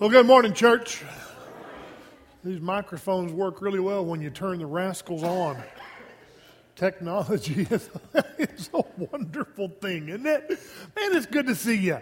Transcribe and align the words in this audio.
Well, 0.00 0.08
good 0.08 0.24
morning, 0.24 0.54
church. 0.54 1.02
These 2.42 2.62
microphones 2.62 3.34
work 3.34 3.60
really 3.60 3.80
well 3.80 4.02
when 4.02 4.22
you 4.22 4.30
turn 4.30 4.60
the 4.60 4.64
rascals 4.64 5.22
on. 5.22 5.62
Technology 6.74 7.66
is, 7.70 7.90
is 8.38 8.70
a 8.72 8.82
wonderful 8.96 9.68
thing, 9.68 10.08
isn't 10.08 10.24
it? 10.24 10.48
Man, 10.96 11.14
it's 11.14 11.26
good 11.26 11.46
to 11.48 11.54
see 11.54 11.76
you. 11.76 11.98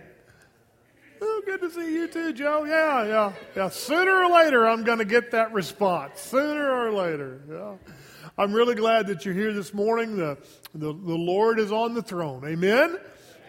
Oh, 1.21 1.43
good 1.45 1.61
to 1.61 1.73
see 1.73 1.93
you 1.93 2.07
too, 2.07 2.33
Joe. 2.33 2.63
Yeah, 2.63 3.05
yeah, 3.05 3.33
yeah. 3.57 3.69
Sooner 3.69 4.13
or 4.13 4.31
later, 4.31 4.69
I'm 4.69 4.85
going 4.85 4.99
to 4.99 5.05
get 5.05 5.33
that 5.33 5.53
response. 5.53 6.21
Sooner 6.21 6.71
or 6.71 6.93
later. 6.93 7.41
Yeah. 7.51 7.93
I'm 8.39 8.53
really 8.53 8.77
glad 8.77 9.09
that 9.09 9.25
you're 9.25 9.35
here 9.35 9.53
this 9.53 9.75
morning. 9.75 10.17
The, 10.17 10.39
the, 10.73 10.93
the 10.93 11.17
Lord 11.17 11.59
is 11.59 11.73
on 11.73 11.95
the 11.95 12.03
throne. 12.03 12.45
Amen. 12.47 12.97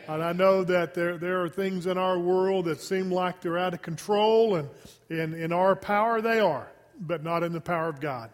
And 0.10 0.23
I 0.23 0.34
know 0.34 0.64
that 0.64 0.96
there, 0.96 1.20
there 1.20 1.44
are 1.44 1.50
things 1.50 1.86
in 1.86 2.00
our 2.00 2.18
world 2.18 2.66
that 2.66 2.82
seem 2.82 3.12
like 3.12 3.42
they're 3.42 3.60
out 3.60 3.75
of 3.75 3.84
control, 3.84 4.55
and 4.55 4.68
in, 5.07 5.36
in 5.36 5.54
our 5.54 5.75
power 5.75 6.20
they 6.20 6.39
are, 6.39 6.68
but 7.00 7.24
not 7.24 7.43
in 7.43 7.54
the 7.54 7.61
power 7.61 7.89
of 7.89 8.00
God. 8.00 8.32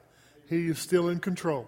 He 0.47 0.67
is 0.67 0.79
still 0.79 1.09
in 1.09 1.19
control, 1.19 1.67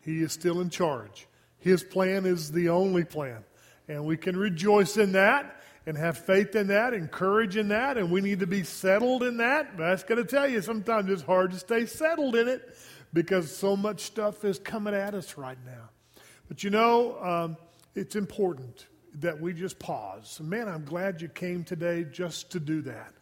He 0.00 0.22
is 0.22 0.32
still 0.32 0.60
in 0.60 0.70
charge. 0.70 1.26
His 1.58 1.82
plan 1.82 2.24
is 2.24 2.52
the 2.52 2.68
only 2.68 3.02
plan. 3.02 3.42
And 3.88 4.04
we 4.04 4.16
can 4.16 4.36
rejoice 4.36 4.96
in 4.96 5.10
that 5.12 5.60
and 5.86 5.98
have 5.98 6.18
faith 6.18 6.54
in 6.54 6.68
that, 6.68 6.94
and 6.94 7.10
courage 7.10 7.56
in 7.56 7.68
that, 7.68 7.98
and 7.98 8.12
we 8.12 8.20
need 8.20 8.38
to 8.38 8.46
be 8.46 8.62
settled 8.62 9.24
in 9.24 9.38
that. 9.38 9.76
But 9.76 9.88
that's 9.88 10.04
going 10.04 10.24
to 10.24 10.28
tell 10.28 10.46
you 10.46 10.62
sometimes 10.62 11.10
it's 11.10 11.22
hard 11.22 11.50
to 11.50 11.58
stay 11.58 11.84
settled 11.84 12.36
in 12.36 12.46
it 12.46 12.76
because 13.12 13.56
so 13.56 13.76
much 13.76 14.02
stuff 14.02 14.44
is 14.44 14.60
coming 14.60 14.94
at 14.94 15.14
us 15.14 15.36
right 15.36 15.58
now. 15.66 15.88
But 16.46 16.62
you 16.62 16.70
know, 16.70 17.18
um, 17.20 17.56
it's 17.96 18.14
important 18.14 18.86
that 19.20 19.40
we 19.40 19.52
just 19.52 19.78
pause. 19.78 20.40
Man, 20.40 20.68
I'm 20.68 20.84
glad 20.84 21.20
you 21.20 21.28
came 21.28 21.64
today 21.64 22.04
just 22.04 22.50
to 22.52 22.60
do 22.60 22.82
that. 22.82 23.12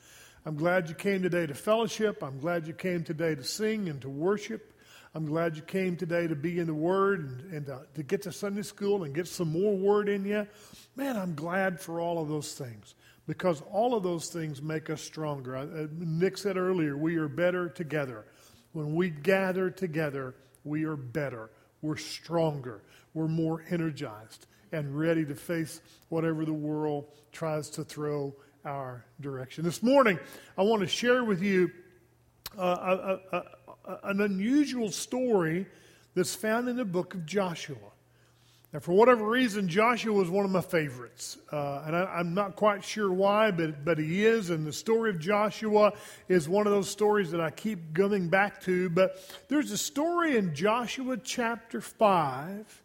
I'm 0.45 0.57
glad 0.57 0.89
you 0.89 0.95
came 0.95 1.23
today 1.23 1.47
to 1.47 1.55
fellowship. 1.55 2.23
I'm 2.23 2.39
glad 2.39 2.67
you 2.67 2.73
came 2.73 3.03
today 3.03 3.35
to 3.35 3.43
sing 3.43 3.89
and 3.89 4.01
to 4.03 4.09
worship. 4.09 4.73
I'm 5.15 5.27
glad 5.27 5.57
you 5.57 5.63
came 5.63 5.97
today 5.97 6.27
to 6.27 6.37
be 6.37 6.59
in 6.59 6.67
the 6.67 6.75
Word 6.75 7.21
and, 7.21 7.53
and 7.53 7.67
to, 7.67 7.87
to 7.95 8.03
get 8.03 8.23
to 8.23 8.33
Sunday 8.33 8.63
school 8.63 9.05
and 9.05 9.15
get 9.15 9.27
some 9.27 9.51
more 9.51 9.77
Word 9.77 10.09
in 10.09 10.25
you. 10.25 10.47
Man, 10.95 11.17
I'm 11.17 11.35
glad 11.35 11.81
for 11.81 12.01
all 12.01 12.23
of 12.23 12.29
those 12.29 12.53
things 12.53 12.95
because 13.27 13.63
all 13.73 13.95
of 13.95 14.03
those 14.03 14.29
things 14.29 14.61
make 14.61 14.91
us 14.91 15.01
stronger. 15.01 15.57
Uh, 15.57 15.87
Nick 15.99 16.37
said 16.37 16.57
earlier, 16.57 16.97
we 16.97 17.17
are 17.17 17.29
better 17.29 17.69
together. 17.69 18.27
When 18.73 18.95
we 18.95 19.09
gather 19.09 19.71
together, 19.71 20.35
we 20.65 20.85
are 20.85 20.97
better. 20.97 21.51
We're 21.81 21.97
stronger. 21.97 22.83
We're 23.15 23.29
more 23.29 23.65
energized 23.71 24.47
and 24.73 24.99
ready 24.99 25.25
to 25.25 25.35
face 25.35 25.81
whatever 26.09 26.45
the 26.45 26.53
world 26.53 27.07
tries 27.33 27.71
to 27.71 27.85
throw 27.85 28.35
our 28.65 29.05
direction. 29.21 29.65
This 29.65 29.83
morning, 29.83 30.19
I 30.59 30.63
want 30.63 30.83
to 30.83 30.89
share 30.89 31.25
with 31.25 31.43
you 31.43 31.71
uh, 32.59 32.63
a, 32.63 33.37
a, 33.37 33.43
a, 33.87 33.99
an 34.05 34.21
unusual 34.21 34.91
story 34.91 35.67
that's 36.15 36.35
found 36.35 36.69
in 36.69 36.77
the 36.77 36.85
book 36.85 37.15
of 37.15 37.27
Joshua. 37.27 37.77
Now, 38.73 38.81
for 38.81 38.93
whatever 38.93 39.25
reason, 39.25 39.69
Joshua 39.69 40.13
was 40.13 40.29
one 40.29 40.45
of 40.45 40.51
my 40.51 40.61
favorites. 40.61 41.39
Uh, 41.53 41.85
and 41.87 41.97
I, 41.97 42.21
am 42.21 42.35
not 42.35 42.57
quite 42.57 42.85
sure 42.85 43.13
why, 43.13 43.51
but, 43.51 43.85
but 43.85 43.97
he 43.97 44.27
is. 44.27 44.51
And 44.51 44.67
the 44.67 44.73
story 44.73 45.11
of 45.11 45.21
Joshua 45.21 45.93
is 46.29 46.49
one 46.49 46.67
of 46.67 46.73
those 46.73 46.91
stories 46.91 47.31
that 47.31 47.41
I 47.41 47.51
keep 47.51 47.95
coming 47.95 48.29
back 48.29 48.61
to. 48.63 48.91
But 48.91 49.19
there's 49.49 49.71
a 49.71 49.79
story 49.79 50.37
in 50.37 50.55
Joshua 50.55 51.17
chapter 51.17 51.81
5, 51.81 52.83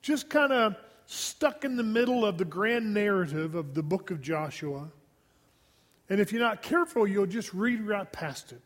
just 0.00 0.30
kind 0.30 0.52
of 0.52 0.76
stuck 1.14 1.64
in 1.64 1.76
the 1.76 1.82
middle 1.82 2.24
of 2.24 2.38
the 2.38 2.44
grand 2.44 2.92
narrative 2.92 3.54
of 3.54 3.74
the 3.74 3.82
book 3.82 4.10
of 4.10 4.20
Joshua. 4.20 4.90
And 6.08 6.20
if 6.20 6.32
you're 6.32 6.42
not 6.42 6.62
careful, 6.62 7.06
you'll 7.06 7.26
just 7.26 7.54
read 7.54 7.82
right 7.82 8.10
past 8.10 8.52
it. 8.52 8.60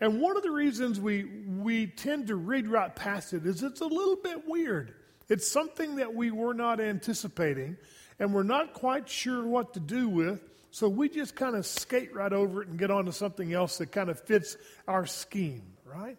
And 0.00 0.20
one 0.20 0.36
of 0.36 0.42
the 0.42 0.50
reasons 0.50 0.98
we, 0.98 1.24
we 1.46 1.86
tend 1.86 2.26
to 2.26 2.34
read 2.34 2.66
right 2.66 2.94
past 2.94 3.32
it 3.34 3.46
is 3.46 3.62
it's 3.62 3.80
a 3.80 3.86
little 3.86 4.16
bit 4.16 4.48
weird. 4.48 4.94
It's 5.28 5.46
something 5.46 5.96
that 5.96 6.12
we 6.12 6.30
were 6.32 6.54
not 6.54 6.80
anticipating 6.80 7.76
and 8.18 8.34
we're 8.34 8.42
not 8.42 8.72
quite 8.72 9.08
sure 9.08 9.46
what 9.46 9.74
to 9.74 9.80
do 9.80 10.08
with. 10.08 10.40
So 10.72 10.88
we 10.88 11.08
just 11.08 11.36
kind 11.36 11.54
of 11.54 11.66
skate 11.66 12.14
right 12.14 12.32
over 12.32 12.62
it 12.62 12.68
and 12.68 12.78
get 12.78 12.90
on 12.90 13.04
to 13.04 13.12
something 13.12 13.52
else 13.52 13.78
that 13.78 13.92
kind 13.92 14.10
of 14.10 14.18
fits 14.18 14.56
our 14.88 15.06
scheme, 15.06 15.62
right? 15.84 16.16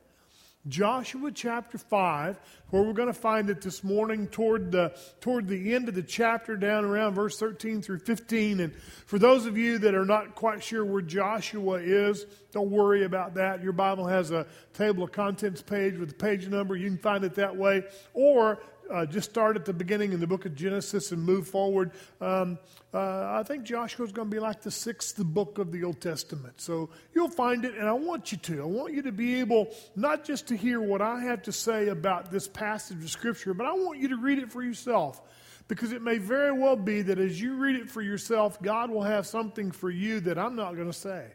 Joshua 0.68 1.30
chapter 1.30 1.78
5, 1.78 2.40
where 2.70 2.84
we're 2.84 2.94
going 2.94 3.10
to 3.10 3.14
find 3.14 3.50
it 3.50 3.62
this 3.62 3.84
morning 3.84 4.28
toward 4.28 4.72
the, 4.72 4.98
toward 5.20 5.48
the 5.48 5.74
end 5.74 5.90
of 5.90 5.96
the 5.96 6.04
chapter, 6.04 6.56
down 6.56 6.86
around 6.86 7.16
verse 7.16 7.38
13 7.38 7.82
through 7.82 8.00
15. 8.00 8.62
And 8.62 8.74
for 9.06 9.20
those 9.20 9.46
of 9.46 9.58
you 9.58 9.78
that 9.80 9.94
are 9.94 10.06
not 10.06 10.36
quite 10.36 10.64
sure 10.64 10.86
where 10.86 11.02
Joshua 11.02 11.80
is, 11.80 12.26
don't 12.54 12.72
worry 12.72 13.04
about 13.04 13.34
that. 13.34 13.62
Your 13.62 13.74
Bible 13.74 14.08
has 14.08 14.32
a 14.32 14.48
table 14.74 15.04
of 15.04 15.12
contents 15.12 15.62
page 15.62 15.98
with 15.98 16.10
the 16.10 16.16
page 16.16 16.48
number. 16.48 16.78
You 16.78 16.88
can 16.88 16.98
find 16.98 17.26
it 17.26 17.36
that 17.36 17.58
way. 17.58 17.84
Or 18.14 18.60
uh, 18.92 19.06
just 19.06 19.30
start 19.30 19.56
at 19.56 19.66
the 19.66 19.74
beginning 19.74 20.14
in 20.14 20.20
the 20.20 20.28
book 20.28 20.46
of 20.46 20.56
Genesis 20.56 21.12
and 21.12 21.24
move 21.24 21.48
forward. 21.48 21.92
Um, 22.22 22.58
uh, 22.94 23.40
I 23.40 23.44
think 23.44 23.64
Joshua 23.64 24.06
is 24.06 24.12
going 24.12 24.30
to 24.30 24.36
be 24.36 24.40
like 24.40 24.62
the 24.62 24.72
sixth 24.72 25.18
book 25.18 25.58
of 25.58 25.72
the 25.72 25.84
Old 25.84 26.00
Testament. 26.02 26.62
So 26.62 26.90
you'll 27.14 27.30
find 27.30 27.66
it, 27.66 27.76
and 27.76 27.88
I 27.88 27.94
want 27.94 28.32
you 28.32 28.38
to. 28.40 28.62
I 28.62 28.66
want 28.66 28.94
you 28.94 29.02
to 29.04 29.12
be 29.12 29.40
able 29.40 29.70
not 29.96 30.24
just 30.24 30.48
to 30.48 30.58
hear 30.58 30.82
what 30.82 31.02
I 31.02 31.22
have 31.22 31.44
to 31.44 31.52
say 31.52 31.88
about 31.88 32.32
this 32.32 32.48
passage 32.48 33.04
of 33.04 33.10
Scripture, 33.10 33.54
but 33.54 33.66
I 33.66 33.74
want 33.74 34.00
you 34.00 34.10
to 34.10 34.18
read 34.18 34.40
it 34.40 34.52
for 34.52 34.62
yourself. 34.62 35.22
Because 35.70 35.94
it 35.94 36.02
may 36.02 36.18
very 36.18 36.52
well 36.52 36.76
be 36.76 37.02
that 37.04 37.20
as 37.20 37.40
you 37.40 37.56
read 37.56 37.78
it 37.78 37.90
for 37.90 38.02
yourself, 38.02 38.62
God 38.62 38.92
will 38.92 39.04
have 39.04 39.26
something 39.26 39.72
for 39.72 39.90
you 39.90 40.20
that 40.22 40.38
I'm 40.38 40.58
not 40.58 40.76
going 40.76 40.92
to 40.92 40.98
say. 40.98 41.28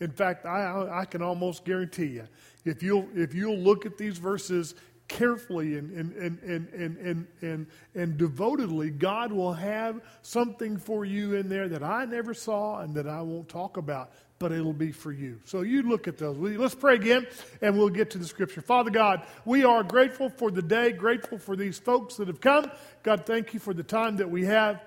In 0.00 0.10
fact, 0.10 0.46
I, 0.46 1.00
I 1.00 1.04
can 1.04 1.22
almost 1.22 1.64
guarantee 1.64 2.06
you, 2.06 2.26
if 2.64 2.82
you'll, 2.82 3.06
if 3.14 3.34
you'll 3.34 3.58
look 3.58 3.86
at 3.86 3.96
these 3.96 4.18
verses 4.18 4.74
carefully 5.08 5.76
and, 5.76 5.90
and, 5.90 6.12
and, 6.16 6.38
and, 6.42 6.68
and, 6.68 6.96
and, 6.98 7.26
and, 7.42 7.66
and 7.94 8.16
devotedly, 8.16 8.90
God 8.90 9.32
will 9.32 9.52
have 9.52 10.00
something 10.22 10.76
for 10.76 11.04
you 11.04 11.34
in 11.34 11.48
there 11.48 11.68
that 11.68 11.82
I 11.82 12.04
never 12.04 12.34
saw 12.34 12.80
and 12.80 12.94
that 12.94 13.06
I 13.06 13.22
won't 13.22 13.48
talk 13.48 13.76
about, 13.76 14.12
but 14.38 14.52
it'll 14.52 14.72
be 14.72 14.92
for 14.92 15.12
you. 15.12 15.40
So 15.44 15.62
you 15.62 15.82
look 15.82 16.08
at 16.08 16.18
those. 16.18 16.36
Let's 16.36 16.74
pray 16.74 16.96
again 16.96 17.26
and 17.62 17.78
we'll 17.78 17.88
get 17.88 18.10
to 18.10 18.18
the 18.18 18.26
scripture. 18.26 18.60
Father 18.60 18.90
God, 18.90 19.22
we 19.44 19.64
are 19.64 19.82
grateful 19.82 20.28
for 20.28 20.50
the 20.50 20.62
day, 20.62 20.92
grateful 20.92 21.38
for 21.38 21.56
these 21.56 21.78
folks 21.78 22.16
that 22.16 22.28
have 22.28 22.40
come. 22.40 22.70
God, 23.02 23.26
thank 23.26 23.54
you 23.54 23.60
for 23.60 23.74
the 23.74 23.84
time 23.84 24.16
that 24.16 24.30
we 24.30 24.44
have 24.44 24.80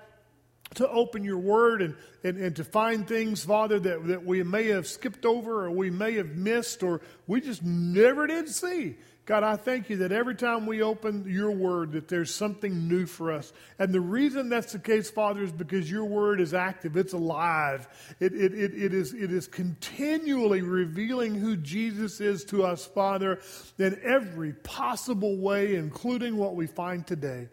to 0.74 0.88
open 0.88 1.24
your 1.24 1.38
word 1.38 1.82
and, 1.82 1.96
and, 2.22 2.38
and 2.38 2.56
to 2.56 2.64
find 2.64 3.06
things, 3.06 3.44
Father, 3.44 3.80
that, 3.80 4.06
that 4.06 4.24
we 4.24 4.42
may 4.42 4.68
have 4.68 4.86
skipped 4.86 5.26
over 5.26 5.64
or 5.64 5.70
we 5.70 5.90
may 5.90 6.14
have 6.14 6.30
missed 6.30 6.82
or 6.82 7.00
we 7.26 7.40
just 7.40 7.62
never 7.62 8.26
did 8.26 8.48
see. 8.48 8.96
God, 9.26 9.44
I 9.44 9.54
thank 9.54 9.90
you 9.90 9.98
that 9.98 10.10
every 10.10 10.34
time 10.34 10.66
we 10.66 10.82
open 10.82 11.24
your 11.28 11.52
word, 11.52 11.92
that 11.92 12.08
there's 12.08 12.34
something 12.34 12.88
new 12.88 13.06
for 13.06 13.30
us. 13.30 13.52
And 13.78 13.92
the 13.92 14.00
reason 14.00 14.48
that's 14.48 14.72
the 14.72 14.78
case, 14.80 15.08
Father, 15.08 15.44
is 15.44 15.52
because 15.52 15.88
your 15.88 16.04
word 16.04 16.40
is 16.40 16.52
active, 16.52 16.96
it's 16.96 17.12
alive. 17.12 17.86
It, 18.18 18.32
it, 18.32 18.54
it, 18.54 18.74
it, 18.74 18.92
is, 18.92 19.14
it 19.14 19.30
is 19.30 19.46
continually 19.46 20.62
revealing 20.62 21.36
who 21.36 21.56
Jesus 21.56 22.20
is 22.20 22.44
to 22.46 22.64
us, 22.64 22.84
Father, 22.84 23.38
in 23.78 24.00
every 24.02 24.52
possible 24.52 25.36
way, 25.36 25.76
including 25.76 26.36
what 26.36 26.56
we 26.56 26.66
find 26.66 27.06
today. 27.06 27.48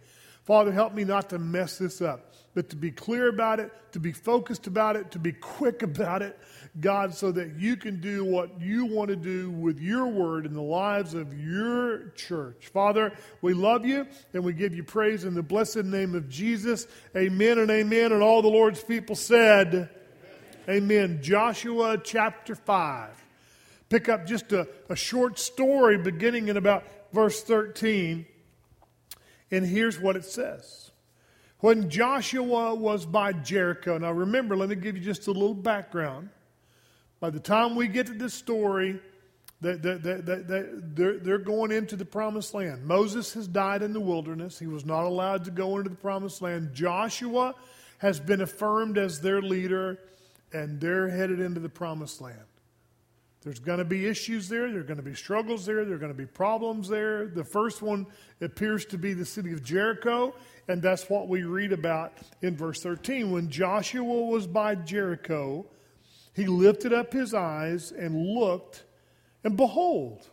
Father, 0.45 0.71
help 0.71 0.93
me 0.93 1.03
not 1.03 1.29
to 1.31 1.37
mess 1.37 1.77
this 1.77 2.01
up, 2.01 2.26
but 2.57 2.71
to 2.71 2.75
be 2.75 2.89
clear 2.89 3.29
about 3.29 3.59
it, 3.59 3.71
to 3.91 3.99
be 3.99 4.11
focused 4.11 4.65
about 4.65 4.95
it, 4.95 5.11
to 5.11 5.19
be 5.19 5.31
quick 5.31 5.83
about 5.83 6.23
it. 6.23 6.39
God, 6.79 7.13
so 7.13 7.31
that 7.31 7.53
you 7.59 7.75
can 7.75 8.01
do 8.01 8.25
what 8.25 8.59
you 8.59 8.87
want 8.87 9.09
to 9.09 9.15
do 9.15 9.51
with 9.51 9.79
your 9.79 10.07
word 10.07 10.47
in 10.47 10.55
the 10.55 10.61
lives 10.61 11.13
of 11.13 11.39
your 11.39 12.09
church. 12.15 12.69
Father, 12.73 13.15
we 13.43 13.53
love 13.53 13.85
you 13.85 14.07
and 14.33 14.43
we 14.43 14.53
give 14.53 14.73
you 14.73 14.83
praise 14.83 15.23
in 15.23 15.35
the 15.35 15.43
blessed 15.43 15.83
name 15.83 16.15
of 16.15 16.29
Jesus. 16.29 16.87
Amen 17.15 17.59
and 17.59 17.69
amen. 17.69 18.11
And 18.11 18.23
all 18.23 18.41
the 18.41 18.47
Lord's 18.47 18.83
people 18.83 19.15
said, 19.15 19.91
Amen. 20.67 20.83
amen. 20.83 21.19
Joshua 21.21 21.99
chapter 22.03 22.55
5. 22.55 23.23
Pick 23.89 24.09
up 24.09 24.25
just 24.25 24.51
a, 24.51 24.67
a 24.89 24.95
short 24.95 25.37
story 25.37 25.99
beginning 25.99 26.47
in 26.47 26.57
about 26.57 26.85
verse 27.13 27.43
13. 27.43 28.25
And 29.51 29.63
here's 29.63 29.99
what 29.99 30.15
it 30.15 30.25
says. 30.25 30.86
When 31.59 31.89
Joshua 31.89 32.75
was 32.75 33.05
by 33.05 33.33
Jericho, 33.33 33.97
now 33.97 34.11
remember, 34.11 34.55
let 34.55 34.69
me 34.69 34.75
give 34.75 34.95
you 34.95 35.03
just 35.03 35.27
a 35.27 35.31
little 35.31 35.55
background. 35.55 36.29
By 37.19 37.31
the 37.31 37.39
time 37.39 37.75
we 37.75 37.87
get 37.87 38.05
to 38.07 38.13
this 38.13 38.35
story, 38.35 38.99
they, 39.59 39.73
they, 39.73 39.95
they, 39.95 40.65
they're, 40.93 41.17
they're 41.17 41.37
going 41.39 41.71
into 41.71 41.95
the 41.95 42.05
promised 42.05 42.53
land. 42.53 42.85
Moses 42.85 43.33
has 43.33 43.47
died 43.47 43.81
in 43.81 43.91
the 43.91 43.99
wilderness. 43.99 44.59
He 44.59 44.67
was 44.67 44.85
not 44.85 45.05
allowed 45.05 45.45
to 45.45 45.51
go 45.51 45.77
into 45.77 45.89
the 45.89 45.95
promised 45.95 46.43
land. 46.43 46.75
Joshua 46.75 47.55
has 47.97 48.19
been 48.19 48.41
affirmed 48.41 48.99
as 48.99 49.19
their 49.19 49.41
leader, 49.41 49.97
and 50.53 50.79
they're 50.79 51.09
headed 51.09 51.39
into 51.39 51.59
the 51.59 51.69
promised 51.69 52.21
land. 52.21 52.37
There's 53.43 53.59
going 53.59 53.79
to 53.79 53.85
be 53.85 54.07
issues 54.07 54.49
there. 54.49 54.69
There 54.71 54.81
are 54.81 54.83
going 54.83 54.97
to 54.97 55.03
be 55.03 55.13
struggles 55.13 55.65
there. 55.65 55.85
There 55.85 55.95
are 55.95 55.99
going 55.99 56.11
to 56.11 56.17
be 56.17 56.25
problems 56.25 56.89
there. 56.89 57.27
The 57.27 57.43
first 57.43 57.81
one 57.81 58.07
appears 58.41 58.85
to 58.87 58.97
be 58.97 59.13
the 59.13 59.25
city 59.25 59.53
of 59.53 59.63
Jericho, 59.63 60.33
and 60.67 60.81
that's 60.81 61.09
what 61.09 61.27
we 61.27 61.43
read 61.43 61.71
about 61.71 62.13
in 62.41 62.57
verse 62.57 62.81
13. 62.81 63.31
When 63.31 63.49
Joshua 63.49 64.03
was 64.03 64.47
by 64.47 64.75
Jericho, 64.75 65.65
he 66.33 66.45
lifted 66.45 66.93
up 66.93 67.13
his 67.13 67.33
eyes 67.33 67.91
and 67.91 68.15
looked, 68.15 68.83
and 69.43 69.55
behold, 69.55 70.27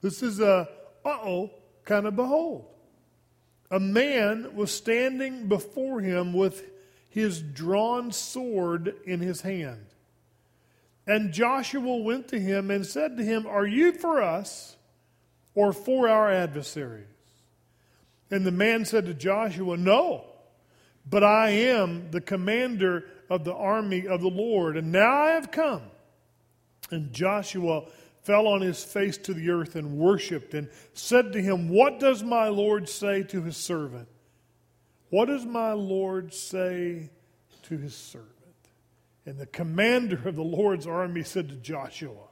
this 0.00 0.22
is 0.22 0.40
a 0.40 0.68
uh 1.04 1.08
oh 1.08 1.50
kind 1.84 2.06
of 2.06 2.16
behold. 2.16 2.66
A 3.70 3.80
man 3.80 4.54
was 4.54 4.70
standing 4.70 5.48
before 5.48 6.00
him 6.00 6.32
with 6.32 6.70
his 7.08 7.40
drawn 7.40 8.12
sword 8.12 8.94
in 9.06 9.20
his 9.20 9.40
hand. 9.40 9.86
And 11.06 11.32
Joshua 11.32 11.96
went 11.96 12.28
to 12.28 12.38
him 12.38 12.70
and 12.70 12.86
said 12.86 13.16
to 13.16 13.24
him, 13.24 13.46
Are 13.46 13.66
you 13.66 13.92
for 13.92 14.22
us 14.22 14.76
or 15.54 15.72
for 15.72 16.08
our 16.08 16.30
adversaries? 16.30 17.06
And 18.30 18.46
the 18.46 18.52
man 18.52 18.84
said 18.84 19.06
to 19.06 19.14
Joshua, 19.14 19.76
No, 19.76 20.24
but 21.08 21.24
I 21.24 21.50
am 21.50 22.10
the 22.10 22.20
commander 22.20 23.04
of 23.28 23.44
the 23.44 23.54
army 23.54 24.06
of 24.06 24.20
the 24.20 24.28
Lord, 24.28 24.76
and 24.76 24.92
now 24.92 25.22
I 25.22 25.30
have 25.32 25.50
come. 25.50 25.82
And 26.90 27.12
Joshua 27.12 27.84
fell 28.22 28.46
on 28.46 28.60
his 28.60 28.84
face 28.84 29.18
to 29.18 29.34
the 29.34 29.50
earth 29.50 29.74
and 29.74 29.98
worshipped 29.98 30.54
and 30.54 30.68
said 30.92 31.32
to 31.32 31.42
him, 31.42 31.68
What 31.68 31.98
does 31.98 32.22
my 32.22 32.48
Lord 32.48 32.88
say 32.88 33.22
to 33.24 33.42
his 33.42 33.56
servant? 33.56 34.08
What 35.10 35.26
does 35.26 35.44
my 35.44 35.72
Lord 35.72 36.32
say 36.32 37.10
to 37.64 37.76
his 37.76 37.94
servant? 37.94 38.31
And 39.24 39.38
the 39.38 39.46
commander 39.46 40.28
of 40.28 40.34
the 40.34 40.42
Lord's 40.42 40.86
army 40.86 41.22
said 41.22 41.48
to 41.48 41.56
Joshua, 41.56 42.28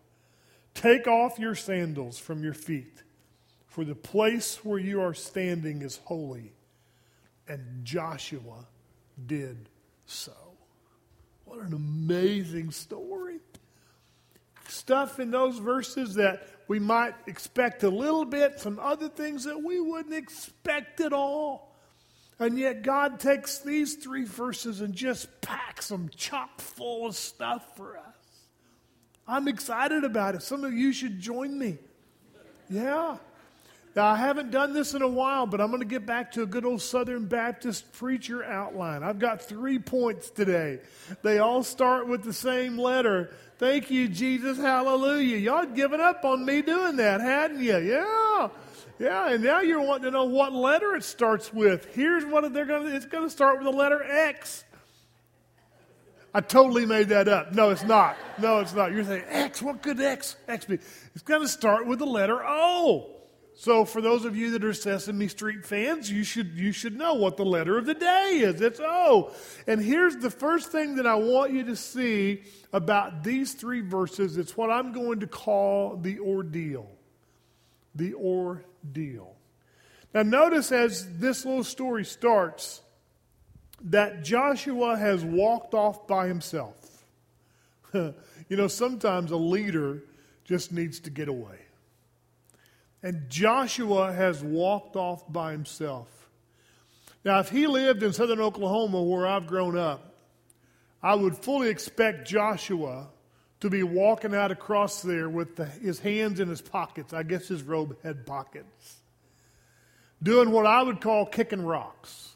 Take 0.74 1.06
off 1.06 1.38
your 1.38 1.54
sandals 1.54 2.18
from 2.18 2.42
your 2.42 2.54
feet, 2.54 3.02
for 3.66 3.84
the 3.84 3.94
place 3.94 4.64
where 4.64 4.78
you 4.78 5.00
are 5.00 5.14
standing 5.14 5.82
is 5.82 6.00
holy. 6.04 6.52
And 7.46 7.84
Joshua 7.84 8.66
did 9.26 9.68
so. 10.06 10.32
What 11.44 11.60
an 11.60 11.74
amazing 11.74 12.70
story. 12.70 13.40
Stuff 14.68 15.18
in 15.18 15.32
those 15.32 15.58
verses 15.58 16.14
that 16.14 16.46
we 16.68 16.78
might 16.78 17.14
expect 17.26 17.82
a 17.82 17.88
little 17.88 18.24
bit, 18.24 18.60
some 18.60 18.78
other 18.78 19.08
things 19.08 19.44
that 19.44 19.60
we 19.60 19.80
wouldn't 19.80 20.14
expect 20.14 21.00
at 21.00 21.12
all. 21.12 21.69
And 22.40 22.58
yet, 22.58 22.82
God 22.82 23.20
takes 23.20 23.58
these 23.58 23.96
three 23.96 24.24
verses 24.24 24.80
and 24.80 24.94
just 24.94 25.42
packs 25.42 25.88
them 25.88 26.08
chock 26.16 26.58
full 26.58 27.06
of 27.06 27.14
stuff 27.14 27.76
for 27.76 27.98
us. 27.98 28.04
I'm 29.28 29.46
excited 29.46 30.04
about 30.04 30.34
it. 30.34 30.42
Some 30.42 30.64
of 30.64 30.72
you 30.72 30.92
should 30.92 31.20
join 31.20 31.56
me. 31.56 31.76
Yeah. 32.70 33.18
Now, 33.94 34.06
I 34.06 34.16
haven't 34.16 34.52
done 34.52 34.72
this 34.72 34.94
in 34.94 35.02
a 35.02 35.08
while, 35.08 35.46
but 35.46 35.60
I'm 35.60 35.68
going 35.68 35.80
to 35.80 35.86
get 35.86 36.06
back 36.06 36.32
to 36.32 36.42
a 36.42 36.46
good 36.46 36.64
old 36.64 36.80
Southern 36.80 37.26
Baptist 37.26 37.92
preacher 37.92 38.42
outline. 38.42 39.02
I've 39.02 39.18
got 39.18 39.42
three 39.42 39.78
points 39.78 40.30
today. 40.30 40.78
They 41.22 41.40
all 41.40 41.62
start 41.62 42.08
with 42.08 42.22
the 42.22 42.32
same 42.32 42.78
letter. 42.78 43.34
Thank 43.58 43.90
you, 43.90 44.08
Jesus. 44.08 44.56
Hallelujah. 44.56 45.36
Y'all 45.36 45.60
had 45.60 45.74
given 45.74 46.00
up 46.00 46.24
on 46.24 46.44
me 46.44 46.62
doing 46.62 46.96
that, 46.96 47.20
hadn't 47.20 47.60
you? 47.60 47.78
Yeah. 47.78 48.29
Yeah, 48.98 49.30
and 49.30 49.42
now 49.42 49.60
you're 49.60 49.80
wanting 49.80 50.04
to 50.04 50.10
know 50.10 50.24
what 50.24 50.52
letter 50.52 50.94
it 50.94 51.04
starts 51.04 51.52
with. 51.52 51.86
Here's 51.94 52.24
what 52.24 52.52
they're 52.52 52.66
going 52.66 52.88
to, 52.88 52.94
it's 52.94 53.06
going 53.06 53.24
to 53.24 53.30
start 53.30 53.56
with 53.56 53.64
the 53.64 53.76
letter 53.76 54.02
X. 54.02 54.64
I 56.32 56.40
totally 56.40 56.86
made 56.86 57.08
that 57.08 57.26
up. 57.26 57.54
No, 57.54 57.70
it's 57.70 57.82
not. 57.82 58.16
No, 58.38 58.60
it's 58.60 58.74
not. 58.74 58.92
You're 58.92 59.04
saying, 59.04 59.24
X, 59.28 59.60
what 59.60 59.82
could 59.82 60.00
X, 60.00 60.36
X 60.46 60.64
be? 60.64 60.78
It's 61.14 61.24
going 61.24 61.42
to 61.42 61.48
start 61.48 61.86
with 61.86 61.98
the 61.98 62.06
letter 62.06 62.40
O. 62.44 63.16
So 63.54 63.84
for 63.84 64.00
those 64.00 64.24
of 64.24 64.36
you 64.36 64.52
that 64.52 64.64
are 64.64 64.72
Sesame 64.72 65.28
Street 65.28 65.66
fans, 65.66 66.10
you 66.10 66.22
should, 66.22 66.52
you 66.54 66.72
should 66.72 66.96
know 66.96 67.14
what 67.14 67.36
the 67.36 67.44
letter 67.44 67.76
of 67.76 67.84
the 67.84 67.94
day 67.94 68.40
is. 68.42 68.60
It's 68.60 68.80
O. 68.80 69.32
And 69.66 69.82
here's 69.82 70.16
the 70.16 70.30
first 70.30 70.70
thing 70.70 70.96
that 70.96 71.06
I 71.06 71.16
want 71.16 71.52
you 71.52 71.64
to 71.64 71.76
see 71.76 72.42
about 72.72 73.24
these 73.24 73.52
three 73.54 73.80
verses. 73.80 74.38
It's 74.38 74.56
what 74.56 74.70
I'm 74.70 74.92
going 74.92 75.20
to 75.20 75.26
call 75.26 75.96
the 75.96 76.20
ordeal. 76.20 76.86
The 77.94 78.14
ordeal. 78.14 79.36
Now 80.14 80.22
notice 80.22 80.72
as 80.72 81.18
this 81.18 81.44
little 81.44 81.64
story 81.64 82.04
starts 82.04 82.82
that 83.84 84.22
Joshua 84.22 84.96
has 84.96 85.24
walked 85.24 85.74
off 85.74 86.06
by 86.06 86.26
himself. 86.26 87.04
you 87.94 88.14
know, 88.50 88.68
sometimes 88.68 89.30
a 89.30 89.36
leader 89.36 90.02
just 90.44 90.72
needs 90.72 91.00
to 91.00 91.10
get 91.10 91.28
away. 91.28 91.58
And 93.02 93.30
Joshua 93.30 94.12
has 94.12 94.42
walked 94.42 94.96
off 94.96 95.30
by 95.32 95.52
himself. 95.52 96.08
Now, 97.24 97.38
if 97.40 97.48
he 97.48 97.66
lived 97.66 98.02
in 98.02 98.12
southern 98.12 98.40
Oklahoma 98.40 99.02
where 99.02 99.26
I've 99.26 99.46
grown 99.46 99.76
up, 99.76 100.14
I 101.02 101.14
would 101.14 101.36
fully 101.36 101.68
expect 101.68 102.28
Joshua 102.28 103.08
to 103.60 103.68
be 103.70 103.82
walking 103.82 104.34
out 104.34 104.50
across 104.50 105.02
there 105.02 105.28
with 105.28 105.56
the, 105.56 105.66
his 105.66 105.98
hands 105.98 106.40
in 106.40 106.48
his 106.48 106.62
pockets. 106.62 107.12
I 107.12 107.22
guess 107.22 107.46
his 107.46 107.62
robe 107.62 107.96
had 108.02 108.26
pockets. 108.26 108.96
Doing 110.22 110.50
what 110.50 110.66
I 110.66 110.82
would 110.82 111.00
call 111.00 111.26
kicking 111.26 111.64
rocks. 111.64 112.30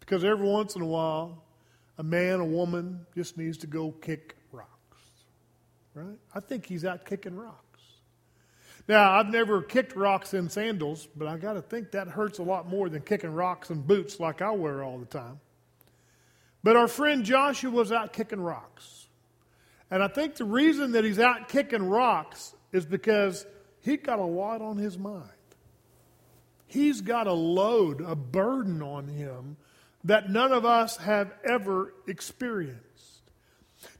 Because 0.00 0.24
every 0.24 0.48
once 0.48 0.76
in 0.76 0.82
a 0.82 0.86
while, 0.86 1.44
a 1.98 2.02
man, 2.02 2.40
a 2.40 2.44
woman 2.44 3.06
just 3.14 3.36
needs 3.36 3.58
to 3.58 3.66
go 3.66 3.92
kick 3.92 4.36
rocks. 4.50 4.98
Right? 5.94 6.18
I 6.34 6.40
think 6.40 6.66
he's 6.66 6.84
out 6.84 7.04
kicking 7.04 7.36
rocks. 7.36 7.60
Now, 8.88 9.12
I've 9.12 9.28
never 9.28 9.62
kicked 9.62 9.94
rocks 9.94 10.34
in 10.34 10.48
sandals, 10.48 11.06
but 11.14 11.28
I 11.28 11.36
got 11.36 11.52
to 11.52 11.62
think 11.62 11.92
that 11.92 12.08
hurts 12.08 12.38
a 12.38 12.42
lot 12.42 12.66
more 12.66 12.88
than 12.88 13.02
kicking 13.02 13.32
rocks 13.32 13.70
in 13.70 13.82
boots 13.82 14.18
like 14.18 14.42
I 14.42 14.50
wear 14.50 14.82
all 14.82 14.98
the 14.98 15.06
time. 15.06 15.38
But 16.64 16.76
our 16.76 16.88
friend 16.88 17.24
Joshua 17.24 17.70
was 17.70 17.92
out 17.92 18.12
kicking 18.12 18.40
rocks. 18.40 19.06
And 19.90 20.02
I 20.02 20.08
think 20.08 20.36
the 20.36 20.44
reason 20.44 20.92
that 20.92 21.04
he's 21.04 21.18
out 21.18 21.48
kicking 21.48 21.88
rocks 21.88 22.54
is 22.72 22.86
because 22.86 23.44
he's 23.80 24.00
got 24.02 24.18
a 24.18 24.24
lot 24.24 24.62
on 24.62 24.76
his 24.76 24.96
mind. 24.96 25.28
He's 26.66 27.00
got 27.00 27.26
a 27.26 27.32
load, 27.32 28.00
a 28.00 28.14
burden 28.14 28.80
on 28.82 29.08
him 29.08 29.56
that 30.04 30.30
none 30.30 30.52
of 30.52 30.64
us 30.64 30.96
have 30.98 31.32
ever 31.44 31.92
experienced. 32.06 32.80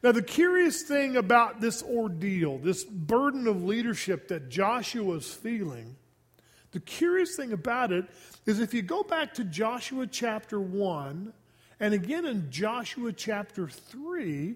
Now, 0.02 0.12
the 0.12 0.22
curious 0.22 0.82
thing 0.82 1.16
about 1.16 1.60
this 1.60 1.82
ordeal, 1.82 2.58
this 2.58 2.84
burden 2.84 3.46
of 3.46 3.64
leadership 3.64 4.28
that 4.28 4.48
Joshua's 4.48 5.32
feeling, 5.32 5.96
the 6.72 6.80
curious 6.80 7.34
thing 7.34 7.52
about 7.52 7.90
it 7.90 8.06
is 8.46 8.60
if 8.60 8.72
you 8.72 8.82
go 8.82 9.02
back 9.02 9.34
to 9.34 9.44
Joshua 9.44 10.06
chapter 10.06 10.60
1 10.60 11.32
and 11.80 11.94
again 11.94 12.26
in 12.26 12.50
Joshua 12.50 13.12
chapter 13.12 13.68
3, 13.68 14.54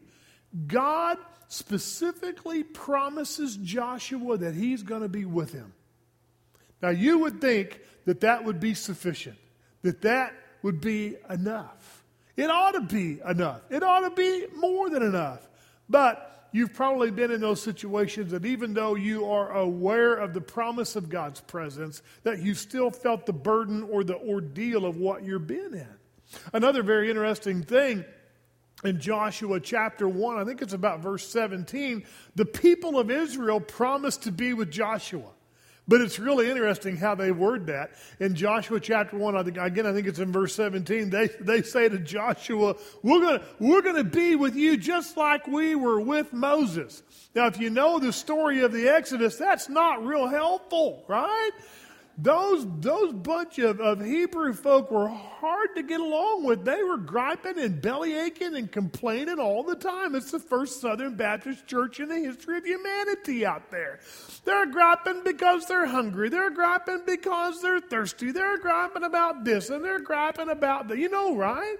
God 0.66 1.18
specifically 1.48 2.62
promises 2.62 3.56
Joshua 3.56 4.38
that 4.38 4.54
he's 4.54 4.82
going 4.82 5.02
to 5.02 5.08
be 5.08 5.24
with 5.24 5.52
him. 5.52 5.72
Now, 6.82 6.90
you 6.90 7.20
would 7.20 7.40
think 7.40 7.80
that 8.04 8.20
that 8.20 8.44
would 8.44 8.60
be 8.60 8.74
sufficient, 8.74 9.38
that 9.82 10.02
that 10.02 10.34
would 10.62 10.80
be 10.80 11.16
enough. 11.30 12.04
It 12.36 12.50
ought 12.50 12.72
to 12.72 12.80
be 12.80 13.20
enough. 13.26 13.62
It 13.70 13.82
ought 13.82 14.00
to 14.00 14.10
be 14.10 14.46
more 14.56 14.90
than 14.90 15.02
enough. 15.02 15.48
But 15.88 16.48
you've 16.52 16.74
probably 16.74 17.10
been 17.10 17.30
in 17.30 17.40
those 17.40 17.62
situations 17.62 18.32
that 18.32 18.44
even 18.44 18.74
though 18.74 18.94
you 18.94 19.26
are 19.26 19.52
aware 19.52 20.14
of 20.14 20.34
the 20.34 20.40
promise 20.40 20.96
of 20.96 21.08
God's 21.08 21.40
presence, 21.40 22.02
that 22.22 22.42
you 22.42 22.54
still 22.54 22.90
felt 22.90 23.26
the 23.26 23.32
burden 23.32 23.82
or 23.84 24.02
the 24.04 24.16
ordeal 24.16 24.84
of 24.84 24.96
what 24.96 25.24
you're 25.24 25.38
being 25.38 25.74
in. 25.74 25.88
Another 26.52 26.82
very 26.82 27.08
interesting 27.08 27.62
thing 27.62 28.04
in 28.84 29.00
Joshua 29.00 29.60
chapter 29.60 30.08
1, 30.08 30.38
I 30.38 30.44
think 30.44 30.62
it's 30.62 30.72
about 30.72 31.00
verse 31.00 31.26
17, 31.28 32.04
the 32.34 32.44
people 32.44 32.98
of 32.98 33.10
Israel 33.10 33.60
promised 33.60 34.24
to 34.24 34.32
be 34.32 34.52
with 34.52 34.70
Joshua. 34.70 35.30
But 35.86 36.00
it's 36.00 36.18
really 36.18 36.50
interesting 36.50 36.96
how 36.96 37.14
they 37.14 37.30
word 37.30 37.66
that. 37.66 37.90
In 38.18 38.34
Joshua 38.34 38.80
chapter 38.80 39.18
1, 39.18 39.36
I 39.36 39.42
think, 39.42 39.58
again, 39.58 39.86
I 39.86 39.92
think 39.92 40.06
it's 40.06 40.18
in 40.18 40.32
verse 40.32 40.54
17, 40.54 41.10
they, 41.10 41.28
they 41.40 41.60
say 41.60 41.90
to 41.90 41.98
Joshua, 41.98 42.76
we're 43.02 43.20
going 43.20 43.40
we're 43.58 43.82
to 43.82 44.04
be 44.04 44.34
with 44.34 44.56
you 44.56 44.78
just 44.78 45.18
like 45.18 45.46
we 45.46 45.74
were 45.74 46.00
with 46.00 46.32
Moses. 46.32 47.02
Now, 47.34 47.46
if 47.48 47.60
you 47.60 47.68
know 47.68 47.98
the 47.98 48.14
story 48.14 48.62
of 48.62 48.72
the 48.72 48.88
Exodus, 48.88 49.36
that's 49.36 49.68
not 49.68 50.04
real 50.04 50.26
helpful, 50.26 51.04
right? 51.06 51.50
Those, 52.16 52.64
those 52.80 53.12
bunch 53.12 53.58
of, 53.58 53.80
of 53.80 54.04
Hebrew 54.04 54.52
folk 54.52 54.90
were 54.90 55.08
hard 55.08 55.74
to 55.74 55.82
get 55.82 56.00
along 56.00 56.44
with. 56.44 56.64
They 56.64 56.82
were 56.82 56.96
griping 56.96 57.58
and 57.58 57.82
belly 57.82 58.16
aching 58.16 58.54
and 58.54 58.70
complaining 58.70 59.40
all 59.40 59.64
the 59.64 59.74
time. 59.74 60.14
It's 60.14 60.30
the 60.30 60.38
first 60.38 60.80
Southern 60.80 61.16
Baptist 61.16 61.66
church 61.66 61.98
in 61.98 62.08
the 62.08 62.18
history 62.18 62.58
of 62.58 62.64
humanity 62.64 63.44
out 63.44 63.70
there. 63.72 63.98
They're 64.44 64.66
griping 64.66 65.22
because 65.24 65.66
they're 65.66 65.86
hungry. 65.86 66.28
They're 66.28 66.50
griping 66.50 67.02
because 67.04 67.60
they're 67.60 67.80
thirsty. 67.80 68.30
They're 68.30 68.58
griping 68.58 69.02
about 69.02 69.44
this 69.44 69.70
and 69.70 69.84
they're 69.84 70.00
griping 70.00 70.50
about 70.50 70.88
that. 70.88 70.98
You 70.98 71.08
know, 71.08 71.34
right? 71.34 71.78